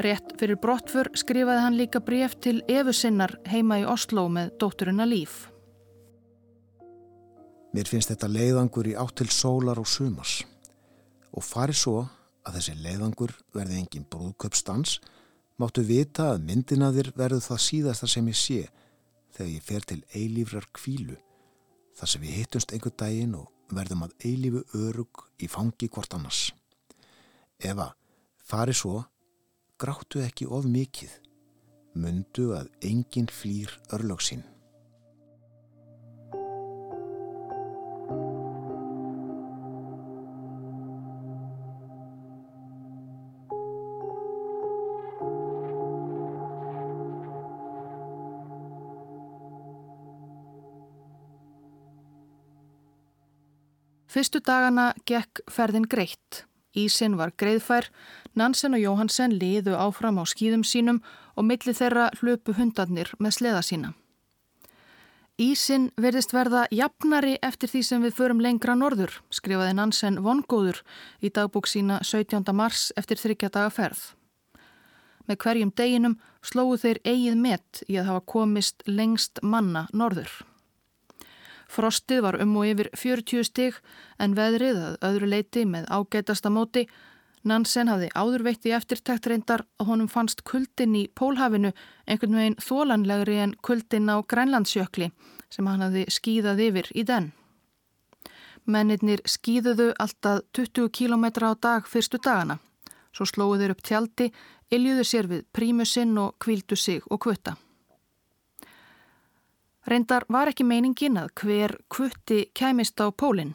Rétt 0.00 0.32
fyrir 0.40 0.56
brottfur 0.56 1.10
skrifaði 1.18 1.60
hann 1.60 1.76
líka 1.76 2.00
bref 2.00 2.38
til 2.40 2.62
Efu 2.72 2.94
sinnar 2.96 3.34
heima 3.50 3.82
í 3.82 3.84
Oslo 3.84 4.30
með 4.32 4.54
dótturina 4.62 5.04
Líf. 5.04 5.49
Mér 7.70 7.86
finnst 7.86 8.10
þetta 8.10 8.30
leiðangur 8.30 8.88
í 8.90 8.96
átt 8.98 9.20
til 9.20 9.28
sólar 9.30 9.78
og 9.78 9.88
sumars 9.88 10.40
og 11.30 11.44
fari 11.46 11.76
svo 11.76 12.02
að 12.42 12.56
þessi 12.58 12.74
leiðangur 12.82 13.32
verði 13.54 13.78
engin 13.78 14.06
brúðköpstans 14.10 14.96
máttu 15.60 15.84
vita 15.86 16.32
að 16.32 16.46
myndina 16.48 16.90
þér 16.94 17.12
verður 17.14 17.44
það 17.44 17.64
síðasta 17.66 18.08
sem 18.10 18.30
ég 18.32 18.38
sé 18.40 18.60
þegar 19.36 19.52
ég 19.52 19.66
fer 19.66 19.86
til 19.86 20.00
eilífrar 20.16 20.66
kvílu 20.74 21.18
þar 22.00 22.12
sem 22.12 22.24
við 22.24 22.36
hittumst 22.40 22.74
einhver 22.74 22.96
daginn 22.98 23.36
og 23.38 23.50
verðum 23.74 24.06
að 24.06 24.14
eilífu 24.26 24.62
örug 24.74 25.24
í 25.38 25.48
fangi 25.50 25.88
hvort 25.92 26.14
annars. 26.16 26.50
Eva, 27.60 27.90
fari 28.42 28.74
svo 28.74 29.04
gráttu 29.80 30.22
ekki 30.24 30.48
of 30.48 30.66
mikið, 30.68 31.12
mundu 31.94 32.50
að 32.56 32.70
enginn 32.86 33.30
flýr 33.30 33.72
örlöksinn. 33.94 34.42
Fyrstu 54.20 54.42
dagana 54.44 54.90
gekk 55.08 55.40
ferðin 55.48 55.86
greitt. 55.88 56.42
Ísin 56.76 57.14
var 57.16 57.30
greiðfær, 57.40 57.86
Nansen 58.36 58.76
og 58.76 58.82
Jóhansen 58.82 59.32
liðu 59.32 59.72
áfram 59.72 60.18
á 60.20 60.28
skýðum 60.28 60.60
sínum 60.60 60.98
og 61.40 61.46
milli 61.48 61.72
þeirra 61.72 62.10
hlöpu 62.18 62.52
hundarnir 62.58 63.08
með 63.16 63.32
sleða 63.38 63.62
sína. 63.64 63.92
Ísin 65.40 65.88
verðist 65.96 66.34
verða 66.36 66.66
jafnari 66.68 67.38
eftir 67.40 67.72
því 67.72 67.82
sem 67.88 68.04
við 68.04 68.18
förum 68.18 68.44
lengra 68.44 68.76
norður, 68.76 69.16
skrifaði 69.32 69.78
Nansen 69.80 70.20
vongóður 70.20 70.82
í 71.24 71.32
dagbúk 71.32 71.72
sína 71.72 72.02
17. 72.04 72.44
mars 72.52 72.90
eftir 73.00 73.16
þryggjadaga 73.24 73.72
ferð. 73.72 74.04
Með 75.24 75.40
hverjum 75.46 75.72
deginum 75.72 76.20
slóðu 76.44 76.82
þeir 76.84 77.02
eigið 77.08 77.40
met 77.48 77.84
í 77.88 77.96
að 77.96 78.12
hafa 78.12 78.28
komist 78.36 78.84
lengst 78.84 79.40
manna 79.40 79.88
norður. 79.96 80.42
Frostið 81.70 82.24
var 82.24 82.40
um 82.42 82.56
og 82.58 82.66
yfir 82.66 82.90
40 82.98 83.46
stig 83.46 83.78
en 84.18 84.34
veðrið 84.34 84.78
að 84.82 84.96
öðru 85.06 85.30
leiti 85.30 85.64
með 85.68 85.86
ágætasta 85.86 86.50
móti. 86.50 86.86
Nansen 87.46 87.88
hafði 87.88 88.10
áður 88.18 88.44
veitt 88.48 88.66
í 88.68 88.74
eftirtækt 88.76 89.28
reyndar 89.30 89.62
að 89.80 89.92
honum 89.92 90.08
fannst 90.10 90.42
kuldin 90.44 90.96
í 90.98 91.06
Pólhafinu 91.16 91.70
einhvern 92.06 92.36
veginn 92.36 92.58
þólanlegri 92.60 93.38
en 93.44 93.54
kuldin 93.64 94.10
á 94.12 94.18
Grænlandsjökli 94.20 95.12
sem 95.50 95.70
hann 95.70 95.86
hafði 95.86 96.04
skýðað 96.10 96.64
yfir 96.66 96.90
í 96.92 97.06
den. 97.06 97.30
Mennirnir 98.66 99.22
skýðuðu 99.24 99.92
alltaf 100.02 100.42
20 100.52 100.90
km 100.92 101.24
á 101.48 101.54
dag 101.54 101.88
fyrstu 101.88 102.18
dagana. 102.18 102.58
Svo 103.14 103.26
slóðu 103.26 103.62
þeir 103.62 103.74
upp 103.74 103.82
tjaldi, 103.86 104.30
iljuðu 104.70 105.06
sér 105.06 105.30
við 105.30 105.46
prímusinn 105.54 106.18
og 106.18 106.36
kvildu 106.42 106.76
sig 106.76 107.02
og 107.10 107.22
kvötta. 107.24 107.56
Reyndar 109.88 110.26
var 110.28 110.50
ekki 110.50 110.66
meiningin 110.68 111.16
að 111.16 111.30
hver 111.40 111.76
kvutti 111.88 112.42
kæmist 112.56 113.00
á 113.00 113.08
pólinn. 113.08 113.54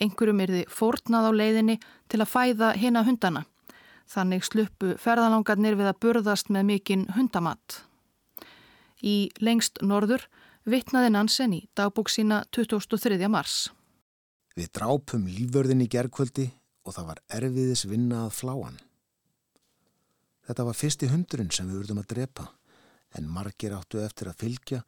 Engurum 0.00 0.40
er 0.42 0.50
þið 0.50 0.72
fórnað 0.72 1.28
á 1.28 1.32
leiðinni 1.36 1.76
til 2.10 2.20
að 2.22 2.32
fæða 2.32 2.72
hina 2.80 3.04
hundana. 3.06 3.44
Þannig 4.10 4.46
sluppu 4.48 4.96
ferðalangarnir 4.98 5.76
við 5.78 5.92
að 5.92 6.00
burðast 6.02 6.50
með 6.50 6.66
mikinn 6.72 7.04
hundamatt. 7.14 7.84
Í 9.00 9.30
lengst 9.38 9.78
norður 9.86 10.26
vittnaði 10.66 11.12
Nansen 11.14 11.54
í 11.54 11.60
dagbúk 11.78 12.10
sína 12.10 12.42
2003. 12.50 13.20
mars. 13.30 13.68
Við 14.58 14.72
drápum 14.74 15.28
lífvörðin 15.30 15.84
í 15.84 15.90
gerðkvöldi 15.92 16.48
og 16.84 16.96
það 16.96 17.12
var 17.12 17.20
erfiðis 17.38 17.84
vinna 17.86 18.24
að 18.26 18.34
fláan. 18.40 18.80
Þetta 20.48 20.66
var 20.66 20.74
fyrsti 20.74 21.08
hundurinn 21.12 21.52
sem 21.54 21.68
við 21.70 21.78
vurdum 21.78 22.02
að 22.02 22.10
drepa 22.10 22.48
en 23.14 23.30
margir 23.30 23.76
áttu 23.76 24.02
eftir 24.02 24.30
að 24.30 24.42
fylgja 24.42 24.80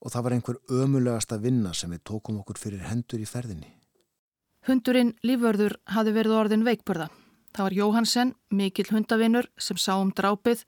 og 0.00 0.12
það 0.12 0.24
var 0.24 0.36
einhver 0.36 0.58
ömulegasta 0.70 1.38
vinna 1.40 1.72
sem 1.74 1.92
við 1.92 2.04
tókum 2.10 2.40
okkur 2.42 2.58
fyrir 2.60 2.86
hendur 2.86 3.22
í 3.22 3.28
ferðinni. 3.28 3.70
Hundurinn 4.66 5.14
Lífvörður 5.22 5.76
hafi 5.94 6.12
verið 6.14 6.34
orðin 6.40 6.66
veikburða. 6.66 7.06
Það 7.54 7.64
var 7.64 7.76
Jóhansen, 7.76 8.34
mikill 8.50 8.90
hundavinnur 8.90 9.46
sem 9.58 9.78
sá 9.78 9.94
um 9.96 10.10
drápið 10.12 10.64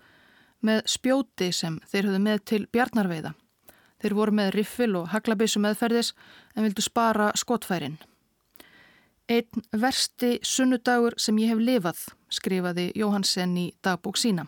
með 0.65 0.85
spjóti 0.89 1.51
sem 1.53 1.81
þeir 1.91 2.09
höfðu 2.09 2.21
með 2.23 2.45
til 2.51 2.61
bjarnarveiða. 2.73 3.35
Þeir 3.99 4.15
voru 4.15 4.37
með 4.39 4.53
riffil 4.55 4.93
og 5.01 5.11
haglabissu 5.13 5.61
meðferðis 5.63 6.13
en 6.55 6.65
vildu 6.65 6.85
spara 6.87 7.33
skotfærin. 7.37 7.99
Einn 9.29 9.67
versti 9.77 10.39
sunnudagur 10.47 11.19
sem 11.21 11.37
ég 11.43 11.53
hef 11.53 11.61
lifað, 11.61 12.05
skrifaði 12.33 12.87
Jóhansen 12.97 13.57
í 13.61 13.67
dagbók 13.85 14.17
sína. 14.17 14.47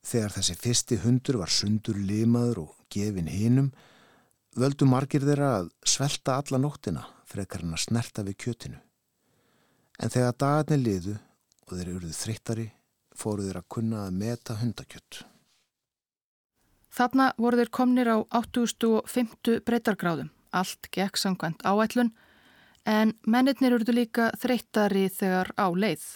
Þegar 0.00 0.34
þessi 0.38 0.56
fyrsti 0.58 0.98
hundur 1.04 1.38
var 1.42 1.52
sundur 1.52 2.00
limaður 2.00 2.64
og 2.64 2.79
gefin 2.90 3.30
hinum, 3.30 3.70
völdu 4.58 4.86
margir 4.88 5.24
þeirra 5.24 5.50
að 5.60 5.72
svelta 5.86 6.38
alla 6.40 6.60
nóttina 6.60 7.06
frekar 7.30 7.64
hann 7.64 7.76
að 7.76 7.84
snerta 7.84 8.24
við 8.26 8.38
kjötinu. 8.44 8.78
En 10.00 10.12
þegar 10.12 10.38
dagarnir 10.40 10.80
liðu 10.82 11.16
og 11.68 11.74
þeir 11.76 11.90
eruðu 11.92 12.14
þreyttari, 12.16 12.70
fóru 13.14 13.44
þeir 13.46 13.60
að 13.60 13.68
kunna 13.76 14.06
að 14.06 14.16
meta 14.22 14.56
hundakjött. 14.58 15.20
Þarna 16.90 17.28
voru 17.38 17.60
þeir 17.60 17.70
komnir 17.70 18.10
á 18.10 18.18
8.50 18.34 19.62
breytargráðum. 19.66 20.32
Allt 20.50 20.88
gekk 20.90 21.20
sangvænt 21.20 21.62
áætlun, 21.62 22.10
en 22.82 23.14
mennirnir 23.22 23.76
eruðu 23.76 23.94
líka 23.94 24.32
þreyttari 24.40 25.06
þegar 25.14 25.52
á 25.54 25.70
leið. 25.70 26.06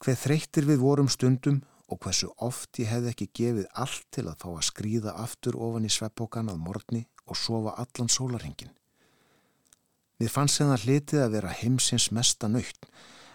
Hveð 0.00 0.22
þreyttir 0.22 0.68
við 0.70 0.80
vorum 0.80 1.10
stundum 1.12 1.60
og 1.86 2.00
hversu 2.02 2.32
oft 2.42 2.80
ég 2.82 2.90
hefði 2.90 3.12
ekki 3.12 3.28
gefið 3.40 3.68
allt 3.74 4.06
til 4.14 4.26
að 4.26 4.40
fá 4.42 4.48
að 4.52 4.66
skrýða 4.70 5.14
aftur 5.22 5.58
ofan 5.68 5.86
í 5.86 5.92
sveppókan 5.92 6.50
að 6.50 6.62
morgni 6.64 7.04
og 7.26 7.38
sofa 7.38 7.76
allan 7.82 8.10
sólarhengin. 8.10 8.72
Við 10.16 10.32
fannst 10.32 10.58
sem 10.58 10.70
það 10.72 10.86
hlitið 10.86 11.22
að 11.22 11.34
vera 11.36 11.54
heimsins 11.60 12.10
mesta 12.14 12.48
nöytt, 12.48 12.88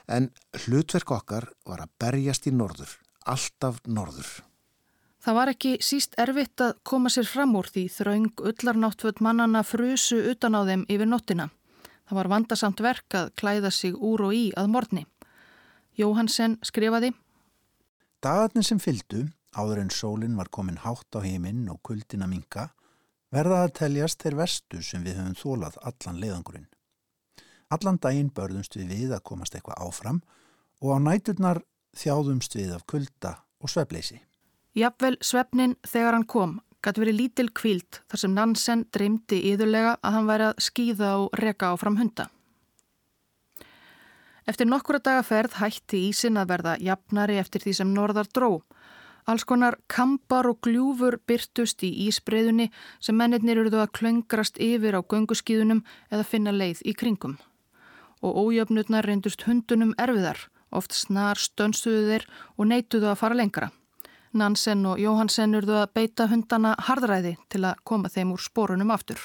en 0.09 0.31
hlutverk 0.65 1.11
okkar 1.13 1.51
var 1.67 1.83
að 1.83 1.93
berjast 2.01 2.47
í 2.49 2.55
norður, 2.55 2.95
alltaf 3.29 3.79
norður. 3.85 4.31
Það 5.21 5.37
var 5.37 5.51
ekki 5.51 5.71
síst 5.85 6.15
erfitt 6.17 6.61
að 6.65 6.79
koma 6.87 7.11
sér 7.13 7.27
fram 7.29 7.53
úr 7.59 7.67
því 7.69 7.85
þraung 7.93 8.41
ullarnáttföld 8.41 9.21
mannana 9.21 9.61
frusu 9.61 10.17
utan 10.31 10.57
á 10.57 10.65
þeim 10.65 10.87
yfir 10.89 11.09
nottina. 11.09 11.51
Það 12.09 12.17
var 12.17 12.29
vandasamt 12.31 12.81
verk 12.81 13.15
að 13.15 13.29
klæða 13.37 13.69
sig 13.71 13.93
úr 13.93 14.25
og 14.25 14.33
í 14.33 14.47
að 14.57 14.71
morgni. 14.73 15.05
Jóhansen 16.01 16.57
skrifaði 16.65 17.13
Dagarnir 18.21 18.61
sem 18.61 18.77
fyldu, 18.77 19.23
áður 19.57 19.79
en 19.81 19.87
sólinn 19.89 20.35
var 20.37 20.51
komin 20.53 20.77
hátt 20.83 21.15
á 21.17 21.25
heiminn 21.25 21.63
og 21.73 21.79
kuldina 21.81 22.27
minka, 22.29 22.67
verða 23.33 23.63
að 23.65 23.71
teljast 23.79 24.21
þeir 24.21 24.35
vestu 24.37 24.81
sem 24.85 25.01
við 25.01 25.17
höfum 25.17 25.37
þólað 25.39 25.79
allan 25.89 26.19
leiðangurinn. 26.21 26.67
Allan 27.73 27.97
daginn 28.03 28.29
börðumst 28.29 28.77
við 28.77 28.91
við 28.93 29.15
að 29.15 29.23
komast 29.25 29.55
eitthvað 29.57 29.81
áfram 29.87 30.19
og 30.83 30.93
á 30.93 30.97
næturnar 31.01 31.63
þjáðumst 31.97 32.59
við 32.59 32.75
af 32.75 32.85
kulda 32.85 33.31
og 33.57 33.73
svepleysi. 33.73 34.19
Jafnvel 34.77 35.17
svefnin 35.25 35.73
þegar 35.81 36.19
hann 36.19 36.29
kom 36.29 36.59
gæti 36.85 37.01
verið 37.01 37.17
lítil 37.17 37.47
kvíld 37.57 38.03
þar 38.05 38.21
sem 38.21 38.37
Nansen 38.37 38.85
dreymdi 38.93 39.41
yðurlega 39.49 39.95
að 39.97 40.15
hann 40.17 40.29
væri 40.29 40.47
að 40.51 40.61
skýða 40.67 41.11
og 41.23 41.41
reka 41.41 41.73
áfram 41.73 41.97
hunda. 41.97 42.29
Eftir 44.51 44.67
nokkura 44.67 44.99
dagaferð 44.99 45.53
hætti 45.61 46.01
ísin 46.09 46.39
að 46.41 46.49
verða 46.49 46.71
jafnari 46.83 47.37
eftir 47.39 47.63
því 47.63 47.73
sem 47.77 47.93
norðar 47.95 48.27
dró. 48.35 48.49
Alls 49.29 49.45
konar 49.47 49.77
kampar 49.87 50.49
og 50.49 50.59
gljúfur 50.65 51.19
byrtust 51.29 51.85
í 51.87 51.91
ísbreyðunni 52.09 52.67
sem 52.99 53.15
mennirnir 53.15 53.61
eruðu 53.61 53.79
að 53.79 53.93
klöngrast 53.99 54.59
yfir 54.59 54.97
á 54.97 55.01
gönguskíðunum 55.01 55.85
eða 56.09 56.27
finna 56.27 56.51
leið 56.51 56.83
í 56.83 56.97
kringum. 56.97 57.37
og 58.21 58.37
ójöfnutnar 58.37 59.05
reyndust 59.05 59.47
hundunum 59.47 59.95
erfiðar, 59.97 60.37
oft 60.69 60.93
snar 60.93 61.39
stönsuðu 61.41 62.03
þeir 62.09 62.25
og 62.57 62.67
neituðu 62.69 63.09
að 63.09 63.19
fara 63.23 63.37
lengra. 63.39 63.71
Nansen 64.37 64.85
og 64.85 65.01
Jóhansen 65.01 65.57
urðu 65.57 65.79
að 65.81 65.93
beita 65.97 66.29
hundana 66.29 66.75
hardræði 66.87 67.35
til 67.49 67.65
að 67.65 67.81
koma 67.83 68.13
þeim 68.13 68.35
úr 68.35 68.43
spórunum 68.45 68.93
aftur. 68.93 69.17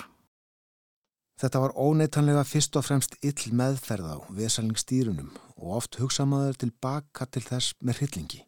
Þetta 1.37 1.61
var 1.61 1.75
óneitanlega 1.77 2.42
fyrst 2.49 2.77
og 2.81 2.87
fremst 2.87 3.16
ill 3.20 3.51
meðferð 3.53 4.09
á 4.09 4.16
vesalingstýrunum 4.38 5.35
og 5.61 5.72
oft 5.83 5.99
hugsaðmaður 6.01 6.62
tilbaka 6.62 7.27
til 7.29 7.42
þess 7.44 7.75
með 7.85 7.99
hryllingi. 8.01 8.40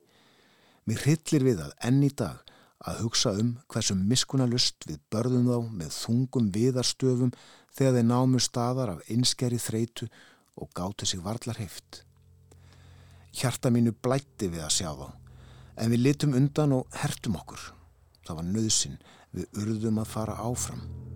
Mér 0.89 1.03
hryllir 1.05 1.45
við 1.45 1.61
að 1.67 1.75
enn 1.85 1.99
í 2.07 2.09
dag 2.17 2.41
að 2.89 3.03
hugsa 3.05 3.35
um 3.37 3.51
hversu 3.69 3.97
miskunalust 3.99 4.87
við 4.89 5.03
börðum 5.13 5.51
þá 5.51 5.59
með 5.83 5.91
þungum 5.99 6.47
viðarstöfum 6.55 7.35
þegar 7.77 7.99
þeir 7.99 8.09
námu 8.09 8.41
staðar 8.41 8.95
af 8.95 9.13
einskeri 9.13 9.61
þreitu 9.61 10.09
og 10.57 10.73
gáttu 10.73 11.05
sig 11.07 11.21
varlar 11.21 11.61
heift. 11.61 12.07
Hjarta 13.37 13.69
mínu 13.75 13.93
blætti 13.93 14.49
við 14.49 14.65
að 14.65 14.75
sjá 14.79 14.89
þá, 14.97 15.13
en 15.77 15.93
við 15.93 16.05
litum 16.07 16.39
undan 16.41 16.73
og 16.79 16.99
hertum 17.03 17.37
okkur. 17.37 17.61
Það 18.25 18.41
var 18.41 18.49
nöðsin, 18.49 18.99
við 19.37 19.61
urðum 19.61 20.01
að 20.01 20.11
fara 20.17 20.41
áfram. 20.41 21.08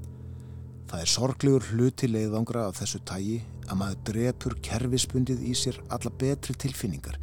Það 0.93 1.01
er 1.01 1.09
sorglegur 1.09 1.65
hluti 1.73 2.05
leiðangra 2.11 2.67
af 2.69 2.75
þessu 2.77 2.99
tægi 3.09 3.39
að 3.65 3.79
maður 3.81 4.01
drepur 4.11 4.55
kerfispundið 4.61 5.39
í 5.49 5.55
sér 5.57 5.79
alla 5.89 6.11
betri 6.21 6.53
tilfinningar. 6.53 7.15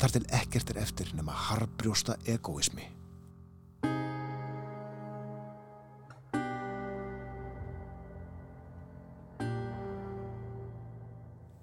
Þar 0.00 0.14
til 0.14 0.22
ekkert 0.38 0.70
er 0.72 0.78
eftir 0.80 1.10
nema 1.12 1.34
harbrjósta 1.36 2.16
egoismi. 2.24 2.86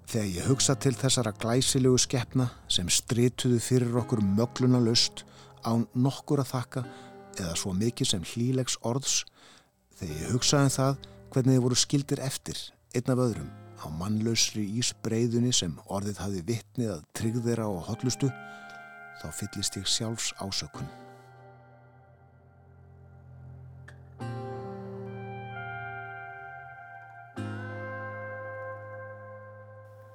Þegar 0.06 0.30
ég 0.30 0.46
hugsa 0.46 0.78
til 0.78 0.94
þessara 0.94 1.34
glæsilegu 1.34 1.98
skeppna 1.98 2.46
sem 2.70 2.86
strituðu 2.86 3.58
fyrir 3.66 3.98
okkur 3.98 4.22
mögluna 4.22 4.78
löst 4.78 5.26
án 5.66 5.88
nokkur 5.90 6.44
að 6.44 6.52
þakka 6.52 6.86
eða 7.34 7.58
svo 7.58 7.74
mikið 7.74 8.12
sem 8.14 8.30
hlílegs 8.30 8.78
orðs, 8.86 9.24
þegar 9.98 10.22
ég 10.22 10.34
hugsaði 10.36 10.70
um 10.70 10.74
það 10.78 11.12
hvernig 11.36 11.58
þið 11.58 11.64
voru 11.66 11.76
skildir 11.76 12.20
eftir 12.24 12.60
einn 12.96 13.10
af 13.12 13.18
öðrum 13.20 13.48
á 13.76 13.92
mannlausri 13.92 14.62
ísbreyðunni 14.80 15.50
sem 15.52 15.74
orðið 15.92 16.20
hafi 16.22 16.38
vittnið 16.48 16.92
að 16.94 17.02
tryggð 17.18 17.42
þeirra 17.44 17.66
og 17.68 17.82
hotlustu, 17.90 18.30
þá 19.20 19.26
fyllist 19.36 19.76
ég 19.76 19.84
sjálfs 19.84 20.30
ásökun. 20.40 20.88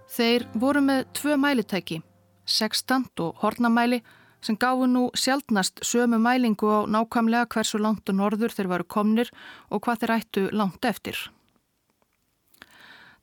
Þeir 0.10 0.48
voru 0.58 0.82
með 0.82 1.06
tvö 1.22 1.38
mælitæki, 1.38 2.02
sextant 2.50 3.22
og 3.22 3.38
hornamæli 3.46 4.02
sem 4.42 4.58
gáfu 4.58 4.88
nú 4.88 5.10
sjálfnast 5.16 5.84
sömu 5.86 6.18
mælingu 6.18 6.68
á 6.68 6.80
nákvæmlega 6.88 7.46
hversu 7.54 7.78
langt 7.78 8.10
og 8.10 8.16
norður 8.16 8.54
þeir 8.56 8.68
varu 8.68 8.84
komnir 8.84 9.30
og 9.70 9.82
hvað 9.86 10.00
þeir 10.02 10.16
ættu 10.18 10.50
langt 10.52 10.86
eftir. 10.86 11.18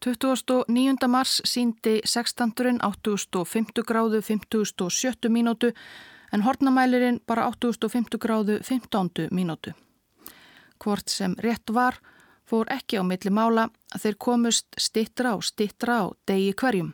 29. 0.05 1.09
mars 1.09 1.41
síndi 1.45 1.99
sextanturinn 2.05 2.79
8.50 2.87 3.83
gráðu 3.83 4.21
50.70 4.23 5.29
mínútu 5.29 5.73
en 6.33 6.45
hornamælirinn 6.47 7.21
bara 7.27 7.49
8.50 7.51 8.19
gráðu 8.23 8.61
15 8.63 9.29
mínútu. 9.31 9.75
Hvort 10.79 11.09
sem 11.11 11.35
rétt 11.43 11.75
var 11.75 11.99
fór 12.47 12.71
ekki 12.71 13.01
á 13.01 13.03
milli 13.03 13.31
mála 13.35 13.69
að 13.95 14.05
þeir 14.05 14.19
komust 14.19 14.67
stittra 14.79 15.35
og 15.35 15.43
stittra 15.45 16.05
á 16.05 16.15
degi 16.31 16.55
hverjum. 16.55 16.93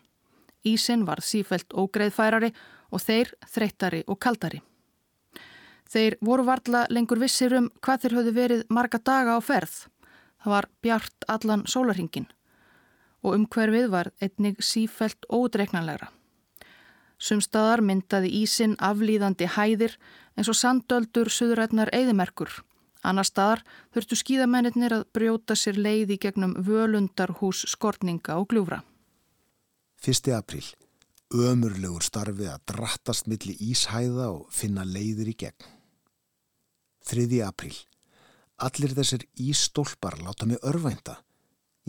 Ísin 0.64 1.04
var 1.04 1.20
sífælt 1.20 1.76
ógreðfærari 1.76 2.48
og 2.48 2.73
þeir 3.02 3.32
þreyttari 3.50 4.02
og 4.06 4.18
kaldari. 4.20 4.60
Þeir 5.90 6.16
voru 6.24 6.46
varla 6.46 6.86
lengur 6.90 7.20
vissir 7.22 7.54
um 7.54 7.70
hvað 7.84 8.04
þeir 8.04 8.16
höfðu 8.18 8.34
verið 8.34 8.64
marga 8.68 8.98
daga 8.98 9.36
á 9.36 9.40
ferð. 9.44 9.74
Það 10.42 10.54
var 10.54 10.68
bjart 10.82 11.28
allan 11.28 11.64
sólarhingin 11.66 12.28
og 13.24 13.38
umhverfið 13.38 13.88
var 13.88 14.10
einnig 14.20 14.58
sífælt 14.60 15.24
ódreiknanlegra. 15.32 16.10
Sumstaðar 17.16 17.80
myndaði 17.80 18.28
ísin 18.42 18.74
aflýðandi 18.76 19.48
hæðir 19.54 19.96
eins 20.36 20.50
og 20.52 20.58
sandöldur 20.58 21.30
suðrætnar 21.32 21.88
eðimerkur 21.96 22.52
Annar 23.04 23.26
staðar 23.28 23.60
þurftu 23.92 24.16
skíðamennir 24.16 24.94
að 24.96 25.04
brjóta 25.12 25.56
sér 25.58 25.76
leiði 25.76 26.16
gegnum 26.20 26.54
völundarhús 26.64 27.66
skortninga 27.68 28.38
og 28.40 28.48
gljúfra. 28.52 28.80
1. 30.04 30.32
apríl. 30.36 30.64
Ömurlegur 31.34 32.04
starfi 32.06 32.46
að 32.46 32.60
drattast 32.70 33.26
milli 33.26 33.56
íshæða 33.58 34.28
og 34.30 34.50
finna 34.54 34.84
leiðir 34.86 35.32
í 35.32 35.34
gegn. 35.40 35.64
3. 37.10 37.24
apríl. 37.42 37.74
Allir 38.62 38.92
þessir 38.94 39.24
ístólpar 39.42 40.14
láta 40.22 40.46
mig 40.46 40.62
örvænta. 40.62 41.16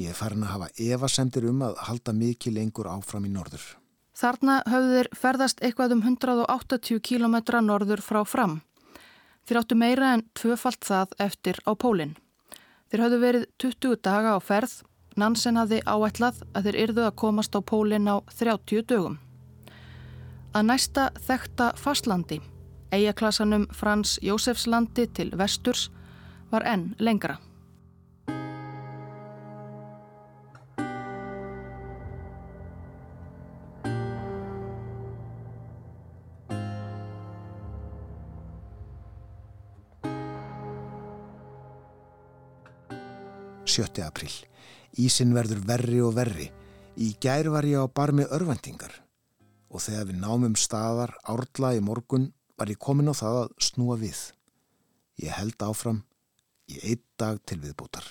Ég 0.01 0.09
er 0.09 0.17
farin 0.17 0.41
að 0.47 0.53
hafa 0.55 0.69
evasemdir 0.81 1.45
um 1.45 1.61
að 1.61 1.77
halda 1.85 2.15
mikið 2.17 2.55
lengur 2.55 2.89
áfram 2.89 3.27
í 3.29 3.33
norður. 3.35 3.67
Þarna 4.17 4.55
höfðu 4.65 4.95
þeir 4.97 5.09
ferðast 5.21 5.61
eitthvað 5.61 5.93
um 5.93 6.01
180 6.01 7.03
km 7.05 7.37
norður 7.67 8.01
frá 8.01 8.23
fram. 8.25 8.63
Þeir 9.45 9.59
áttu 9.61 9.77
meira 9.77 10.15
en 10.15 10.25
tvöfalt 10.33 10.81
það 10.89 11.13
eftir 11.21 11.61
á 11.69 11.71
pólinn. 11.77 12.15
Þeir 12.89 13.05
hafðu 13.05 13.21
verið 13.21 13.45
20 13.61 14.01
daga 14.01 14.33
á 14.33 14.39
ferð, 14.41 14.81
Nansen 15.15 15.55
hafði 15.55 15.83
áætlað 15.85 16.41
að 16.51 16.65
þeir 16.65 16.79
yrðu 16.87 17.05
að 17.05 17.15
komast 17.21 17.53
á 17.55 17.61
pólinn 17.61 18.09
á 18.09 18.19
30 18.33 18.81
dögum. 18.89 19.21
Að 20.55 20.69
næsta 20.69 21.09
þekta 21.19 21.73
fastlandi, 21.75 22.37
eigaklasanum 22.95 23.65
Frans 23.75 24.13
Jósefslandi 24.23 25.03
til 25.11 25.33
vesturs, 25.35 25.89
var 26.47 26.63
enn 26.63 26.93
lengra. 27.03 27.35
7. 43.75 44.05
apríl. 44.07 44.31
Ísin 44.95 45.35
verður 45.35 45.65
verri 45.67 45.99
og 45.99 46.15
verri. 46.15 46.47
Í 46.95 47.17
gær 47.19 47.51
var 47.51 47.67
ég 47.67 47.83
á 47.83 47.91
barmi 47.91 48.23
örvendingar 48.23 49.04
og 49.75 49.83
þegar 49.83 50.07
við 50.09 50.19
námum 50.21 50.55
staðar 50.55 51.11
árla 51.27 51.73
í 51.75 51.81
morgun 51.83 52.29
var 52.55 52.71
ég 52.71 52.79
komin 52.79 53.11
á 53.11 53.15
það 53.15 53.39
að 53.41 53.49
snúa 53.67 53.97
við. 53.99 54.21
Ég 55.19 55.35
held 55.35 55.65
áfram 55.67 56.03
í 56.71 56.79
einn 56.79 57.03
dag 57.19 57.41
til 57.43 57.59
viðbútar. 57.63 58.07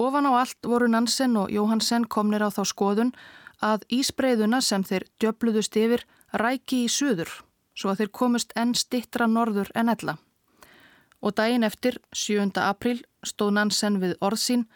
Ofan 0.00 0.26
á 0.26 0.32
allt 0.42 0.66
voru 0.66 0.88
Nansen 0.90 1.36
og 1.38 1.52
Jóhansen 1.54 2.08
komnir 2.10 2.42
á 2.42 2.50
þá 2.50 2.64
skoðun 2.66 3.14
að 3.62 3.86
ísbreyðuna 3.92 4.60
sem 4.64 4.82
þeir 4.82 5.06
djöfluðust 5.22 5.76
yfir 5.76 6.06
ræki 6.32 6.84
í 6.86 6.90
suður 6.90 7.30
svo 7.78 7.92
að 7.92 8.02
þeir 8.02 8.12
komust 8.20 8.52
enn 8.58 8.74
stittra 8.74 9.30
norður 9.30 9.70
en 9.78 9.92
ella. 9.92 10.18
Og 11.20 11.36
daginn 11.36 11.64
eftir, 11.64 12.00
7. 12.16 12.50
apríl, 12.64 12.98
stóð 13.22 13.54
Nansen 13.56 14.00
við 14.02 14.16
orðsín 14.24 14.66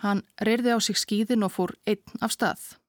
Hann 0.00 0.22
reyrði 0.40 0.72
á 0.72 0.78
sig 0.80 0.96
skýðin 0.96 1.44
og 1.44 1.52
fór 1.52 1.74
einn 1.88 2.20
af 2.24 2.32
stað. 2.32 2.79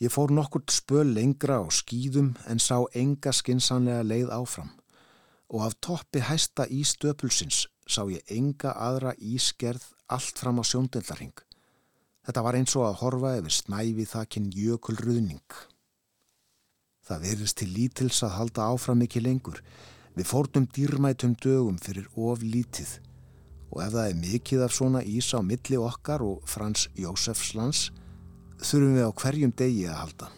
Ég 0.00 0.08
fór 0.08 0.32
nokkurt 0.32 0.72
spöl 0.72 1.10
lengra 1.12 1.58
á 1.60 1.68
skýðum 1.68 2.30
en 2.48 2.60
sá 2.62 2.78
enga 2.96 3.34
skinsanlega 3.36 4.06
leið 4.06 4.30
áfram 4.32 4.70
og 5.52 5.66
af 5.66 5.74
toppi 5.84 6.22
hæsta 6.24 6.64
í 6.72 6.80
stöpulsins 6.88 7.66
sá 7.84 8.06
ég 8.08 8.24
enga 8.32 8.72
aðra 8.80 9.12
ískerð 9.18 9.84
allt 10.08 10.40
fram 10.40 10.62
á 10.62 10.64
sjóndeldarhing. 10.64 11.36
Þetta 12.24 12.44
var 12.46 12.56
eins 12.56 12.76
og 12.78 12.86
að 12.86 12.98
horfa 13.02 13.34
yfir 13.42 13.56
snæfi 13.58 14.08
þakkinn 14.08 14.48
jökulruðning. 14.56 15.60
Það 17.04 17.24
verist 17.26 17.60
til 17.60 17.70
lítils 17.74 18.24
að 18.24 18.36
halda 18.38 18.72
áfram 18.72 19.04
ekki 19.04 19.20
lengur. 19.20 19.60
Við 20.16 20.30
fórtum 20.32 20.68
dýrmætum 20.70 21.36
dögum 21.44 21.76
fyrir 21.76 22.08
of 22.16 22.40
lítið 22.40 22.96
og 23.70 23.84
ef 23.84 23.92
það 23.94 24.06
er 24.08 24.20
mikið 24.24 24.62
af 24.64 24.72
svona 24.74 25.04
ís 25.04 25.28
á 25.36 25.44
milli 25.44 25.76
okkar 25.78 26.24
og 26.24 26.46
Frans 26.48 26.88
Jósefslands 26.96 27.90
þurfum 28.60 28.98
við 28.98 29.08
á 29.08 29.12
hverjum 29.22 29.56
degi 29.56 29.88
að 29.88 29.98
halda. 30.04 30.30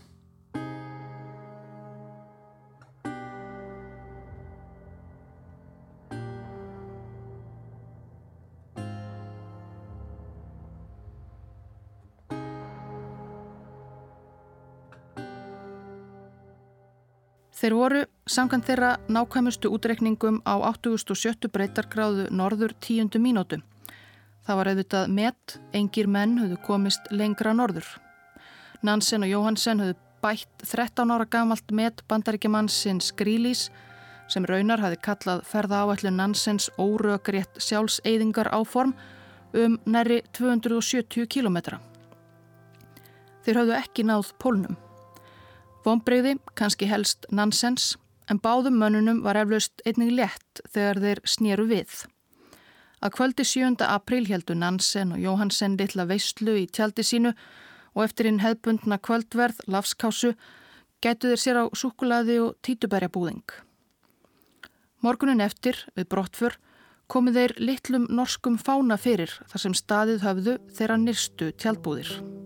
Þeir 17.62 17.75
voru, 17.79 17.99
samkvæmt 18.27 18.64
þeirra 18.66 18.89
nákvæmustu 19.07 19.70
útreikningum 19.70 20.41
á 20.43 20.59
87. 20.66 21.47
breytargráðu 21.47 22.25
norður 22.35 22.75
tíundu 22.83 23.20
mínútu. 23.23 23.61
Það 24.43 24.59
var 24.59 24.70
auðvitað 24.73 25.12
met, 25.14 25.59
engir 25.70 26.11
menn 26.11 26.41
höfðu 26.43 26.59
komist 26.66 27.07
lengra 27.14 27.55
norður. 27.55 27.87
Nansen 28.83 29.22
og 29.22 29.30
Jóhansen 29.30 29.78
höfðu 29.78 29.99
bætt 30.22 30.64
13 30.66 31.11
ára 31.14 31.26
gamalt 31.30 31.70
met 31.70 32.03
bandaríkjamannsins 32.11 33.12
Grílís 33.14 33.68
sem 34.30 34.47
raunar 34.49 34.83
hafi 34.83 34.99
kallað 35.03 35.45
ferða 35.47 35.85
áætlu 35.87 36.11
Nansens 36.11 36.68
órögrétt 36.83 37.61
sjálfseyðingar 37.62 38.51
áform 38.51 38.95
um 39.55 39.78
næri 39.87 40.22
270 40.35 41.28
kilometra. 41.30 41.78
Þeir 43.43 43.61
hafðu 43.61 43.76
ekki 43.78 44.07
náð 44.07 44.33
pólnum. 44.43 44.78
Vombreyði, 45.85 46.37
kannski 46.55 46.87
helst 46.91 47.26
Nansens, 47.30 47.97
en 48.30 48.39
báðum 48.43 48.78
mönnunum 48.78 49.22
var 49.22 49.39
eflaust 49.39 49.83
einnig 49.87 50.14
létt 50.14 50.62
þegar 50.70 51.03
þeir 51.03 51.22
snýru 51.26 51.66
við. 51.70 52.05
Að 53.03 53.14
kvöldi 53.16 53.47
7. 53.47 53.83
april 53.83 54.24
heldu 54.30 54.55
Nansen 54.55 55.14
og 55.14 55.22
Jóhansen 55.22 55.74
litla 55.78 56.07
veistlu 56.07 56.55
í 56.62 56.68
tjaldi 56.70 57.03
sínu 57.07 57.35
og 57.95 58.05
eftir 58.07 58.28
hinn 58.28 58.43
hefbundna 58.43 58.99
kvöldverð, 58.99 59.62
lafskásu, 59.66 60.34
gætu 61.03 61.32
þeir 61.32 61.43
sér 61.43 61.61
á 61.62 61.64
súkulaði 61.76 62.38
og 62.43 62.55
títuberjabúðing. 62.64 63.45
Morgunin 65.03 65.43
eftir, 65.43 65.80
við 65.97 66.09
brottfur, 66.14 66.59
komið 67.11 67.40
þeir 67.40 67.57
litlum 67.59 68.07
norskum 68.09 68.57
fána 68.61 68.97
fyrir 69.01 69.34
þar 69.51 69.66
sem 69.66 69.74
staðið 69.76 70.24
höfðu 70.28 70.57
þeirra 70.78 71.01
nýrstu 71.03 71.51
tjaldbúðir. 71.59 72.41